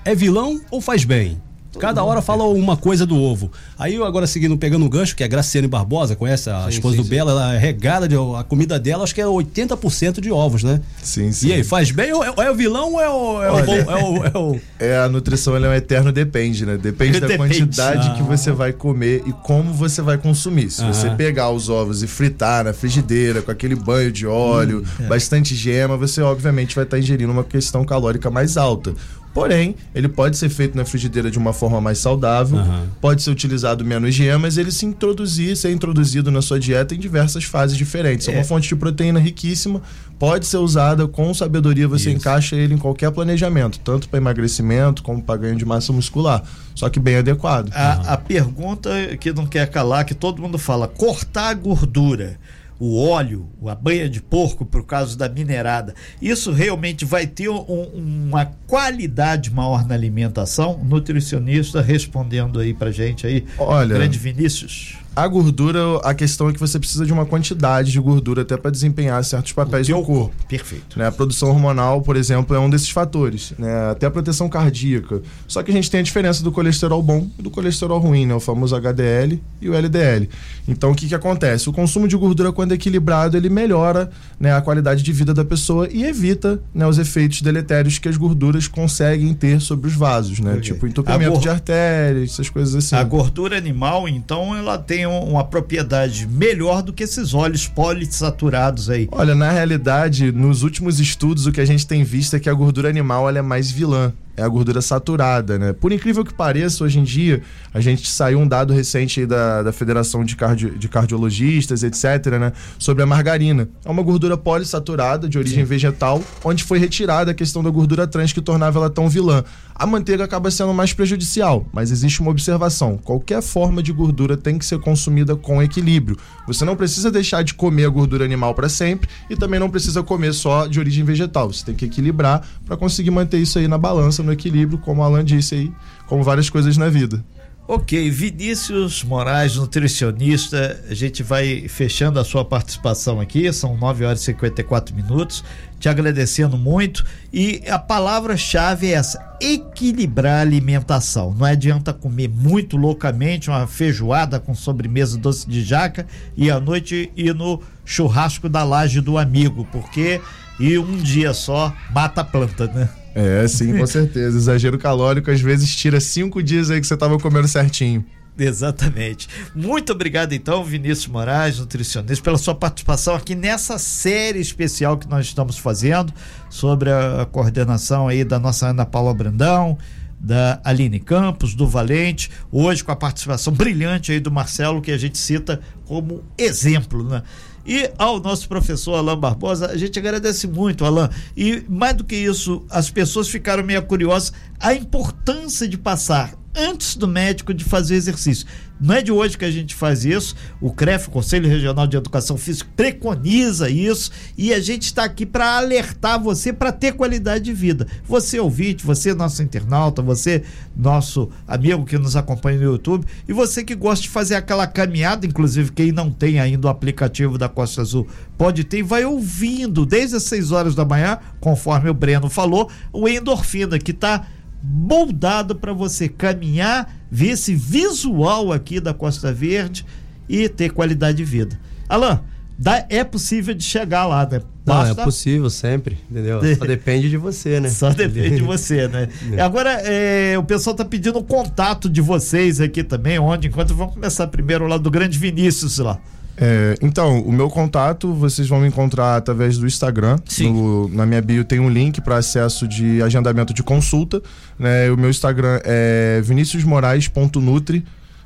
[0.05, 1.41] É vilão ou faz bem?
[1.79, 3.51] Cada hora fala uma coisa do ovo.
[3.77, 6.69] Aí eu agora seguindo, pegando um gancho, que é a Graciane Barbosa, conhece a sim,
[6.69, 7.09] esposa sim, do sim.
[7.09, 10.81] Bela, ela é regada de a comida dela, acho que é 80% de ovos, né?
[11.01, 11.47] Sim, sim.
[11.47, 13.65] E aí, faz bem ou é, é o vilão ou é o, é, Olha, o,
[13.65, 14.61] bom, é, o, é, o...
[14.79, 16.77] é a nutrição ela é um eterno depende, né?
[16.77, 17.37] Depende, Depende.
[17.37, 18.13] da quantidade ah.
[18.15, 20.69] que você vai comer e como você vai consumir.
[20.69, 20.93] Se ah.
[20.93, 25.07] você pegar os ovos e fritar na frigideira com aquele banho de óleo, hum, é.
[25.07, 28.93] bastante gema, você obviamente vai estar ingerindo uma questão calórica mais alta.
[29.33, 32.87] Porém, ele pode ser feito na frigideira de uma forma mais saudável, uhum.
[32.99, 37.43] pode ser utilizado menos gemas, ele se introduzir, ser introduzido na sua dieta em diversas
[37.43, 38.27] fases diferentes.
[38.27, 39.81] É, é uma fonte de proteína riquíssima,
[40.17, 42.17] pode ser usada com sabedoria, você Isso.
[42.17, 46.89] encaixa ele em qualquer planejamento, tanto para emagrecimento como para ganho de massa muscular, só
[46.89, 47.71] que bem adequado.
[47.73, 48.13] A, uhum.
[48.13, 52.37] a pergunta que não quer calar, que todo mundo fala, cortar a gordura
[52.79, 57.61] o óleo, a banha de porco, por causa da minerada, isso realmente vai ter um,
[57.93, 60.79] uma qualidade maior na alimentação?
[60.83, 63.45] Nutricionista respondendo aí pra gente aí.
[63.57, 64.98] Olha, grande Vinícius.
[65.15, 68.71] A gordura, a questão é que você precisa de uma quantidade de gordura até para
[68.71, 70.33] desempenhar certos papéis no corpo.
[70.47, 70.97] Perfeito.
[70.97, 71.07] Né?
[71.07, 73.53] A produção hormonal, por exemplo, é um desses fatores.
[73.57, 73.91] Né?
[73.91, 75.21] Até a proteção cardíaca.
[75.47, 78.33] Só que a gente tem a diferença do colesterol bom e do colesterol ruim, né?
[78.33, 80.29] o famoso HDL e o LDL.
[80.67, 81.69] Então, o que, que acontece?
[81.69, 85.87] O consumo de gordura, quando equilibrado, ele melhora né, a qualidade de vida da pessoa
[85.91, 90.51] e evita né, os efeitos deletérios que as gorduras conseguem ter sobre os vasos, né?
[90.51, 90.61] Okay.
[90.61, 92.95] Tipo entupimento de artérias, essas coisas assim.
[92.95, 99.07] A gordura animal, então, ela tem uma propriedade melhor do que esses óleos polissaturados aí.
[99.11, 102.53] Olha, na realidade, nos últimos estudos, o que a gente tem visto é que a
[102.53, 105.73] gordura animal é mais vilã é a gordura saturada, né?
[105.73, 107.41] Por incrível que pareça, hoje em dia,
[107.73, 112.53] a gente saiu um dado recente da, da Federação de, Cardio, de Cardiologistas, etc., né?
[112.77, 113.67] Sobre a margarina.
[113.83, 115.69] É uma gordura polissaturada de origem Sim.
[115.69, 119.43] vegetal, onde foi retirada a questão da gordura trans que tornava ela tão vilã.
[119.75, 124.57] A manteiga acaba sendo mais prejudicial, mas existe uma observação: qualquer forma de gordura tem
[124.57, 126.17] que ser consumida com equilíbrio.
[126.47, 130.03] Você não precisa deixar de comer a gordura animal para sempre e também não precisa
[130.03, 131.51] comer só de origem vegetal.
[131.51, 135.03] Você tem que equilibrar para conseguir manter isso aí na balança, no equilíbrio, como o
[135.03, 135.73] Alan disse aí,
[136.07, 137.23] como várias coisas na vida.
[137.67, 144.21] Ok, Vinícius Moraes, nutricionista, a gente vai fechando a sua participação aqui, são 9 horas
[144.21, 145.43] e 54 minutos,
[145.79, 147.05] te agradecendo muito.
[147.31, 151.31] E a palavra-chave é essa: equilibrar a alimentação.
[151.37, 157.11] Não adianta comer muito loucamente uma feijoada com sobremesa doce de jaca e à noite
[157.15, 160.19] ir no churrasco da laje do amigo, porque
[160.59, 162.89] e um dia só mata a planta, né?
[163.19, 164.37] É, sim, com certeza.
[164.37, 168.05] Exagero calórico às vezes tira cinco dias aí que você tava comendo certinho.
[168.37, 169.27] Exatamente.
[169.53, 175.25] Muito obrigado, então, Vinícius Moraes, nutricionista, pela sua participação aqui nessa série especial que nós
[175.25, 176.13] estamos fazendo
[176.49, 179.77] sobre a coordenação aí da nossa Ana Paula Brandão,
[180.17, 184.97] da Aline Campos, do Valente, hoje com a participação brilhante aí do Marcelo, que a
[184.97, 187.23] gente cita como exemplo, né?
[187.65, 191.09] E ao nosso professor Alain Barbosa, a gente agradece muito, Alain.
[191.35, 196.95] E mais do que isso, as pessoas ficaram meio curiosas a importância de passar antes
[196.95, 198.45] do médico de fazer exercício.
[198.81, 200.35] Não é de hoje que a gente faz isso.
[200.61, 205.57] O CREF, Conselho Regional de Educação Física, preconiza isso e a gente está aqui para
[205.57, 207.85] alertar você para ter qualidade de vida.
[208.05, 210.43] Você ouvinte, você nosso internauta, você
[210.75, 215.25] nosso amigo que nos acompanha no YouTube e você que gosta de fazer aquela caminhada,
[215.25, 220.15] inclusive quem não tem ainda o aplicativo da Costa Azul pode ter vai ouvindo desde
[220.15, 224.25] as 6 horas da manhã, conforme o Breno falou, o endorfina que está
[224.61, 229.85] moldado para você caminhar, ver esse visual aqui da Costa Verde
[230.27, 231.59] e ter qualidade de vida.
[231.87, 232.19] Alain,
[232.57, 234.41] dá, é possível de chegar lá, né?
[234.65, 234.93] Basta...
[234.93, 236.41] Não, é possível sempre, entendeu?
[236.55, 237.69] Só depende de você, né?
[237.69, 239.09] Só depende de você, né?
[239.31, 239.41] É.
[239.41, 243.93] Agora, é, o pessoal tá pedindo o contato de vocês aqui também, onde, enquanto vamos
[243.93, 245.99] começar primeiro lá do Grande Vinícius lá.
[246.41, 250.17] É, então, o meu contato vocês vão me encontrar através do Instagram.
[250.25, 250.53] Sim.
[250.53, 254.21] No, na minha bio tem um link para acesso de agendamento de consulta.
[254.57, 254.89] Né?
[254.89, 257.83] O meu Instagram é viniciusmorais.nutri,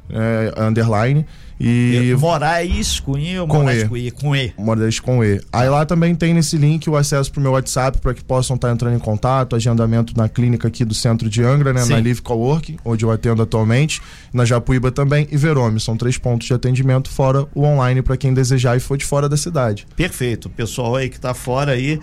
[0.09, 1.25] é, underline.
[1.59, 4.11] E Moraes com E ou com Moraes e.
[4.11, 4.21] com?
[4.21, 4.53] Com E.
[4.57, 5.41] Moraes com E.
[5.51, 8.71] Aí lá também tem nesse link o acesso pro meu WhatsApp para que possam estar
[8.71, 11.93] entrando em contato, agendamento na clínica aqui do centro de Angra, né, Sim.
[11.93, 14.01] na Live Cowork, onde eu atendo atualmente,
[14.33, 15.79] na Japuíba também e Verome.
[15.79, 19.29] São três pontos de atendimento fora o online para quem desejar e for de fora
[19.29, 19.85] da cidade.
[19.95, 20.49] Perfeito.
[20.49, 21.99] Pessoal aí que tá fora aí,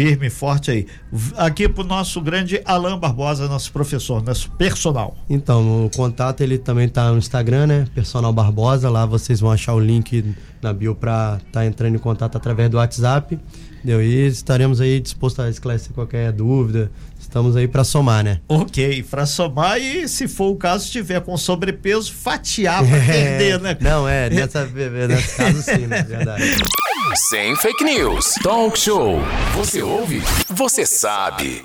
[0.00, 0.86] firme e forte aí.
[1.36, 5.14] Aqui pro nosso grande Alain Barbosa, nosso professor, nosso personal.
[5.28, 7.86] Então, o contato ele também tá no Instagram, né?
[7.94, 8.88] Personal Barbosa.
[8.88, 12.78] Lá vocês vão achar o link na bio para estar entrando em contato através do
[12.78, 13.38] WhatsApp.
[13.76, 14.02] Entendeu?
[14.02, 16.90] E estaremos aí dispostos a esclarecer qualquer dúvida.
[17.30, 18.40] Estamos aí para somar, né?
[18.48, 23.60] Ok, pra somar e se for o caso, se tiver com sobrepeso, fatiar pra perder,
[23.60, 23.78] né?
[23.80, 26.02] Não, é, nessa, nesse caso sim, né?
[26.02, 26.42] Verdade.
[27.28, 28.34] Sem fake news.
[28.42, 29.20] Talk show.
[29.54, 30.20] Você ouve?
[30.48, 31.64] Você sabe.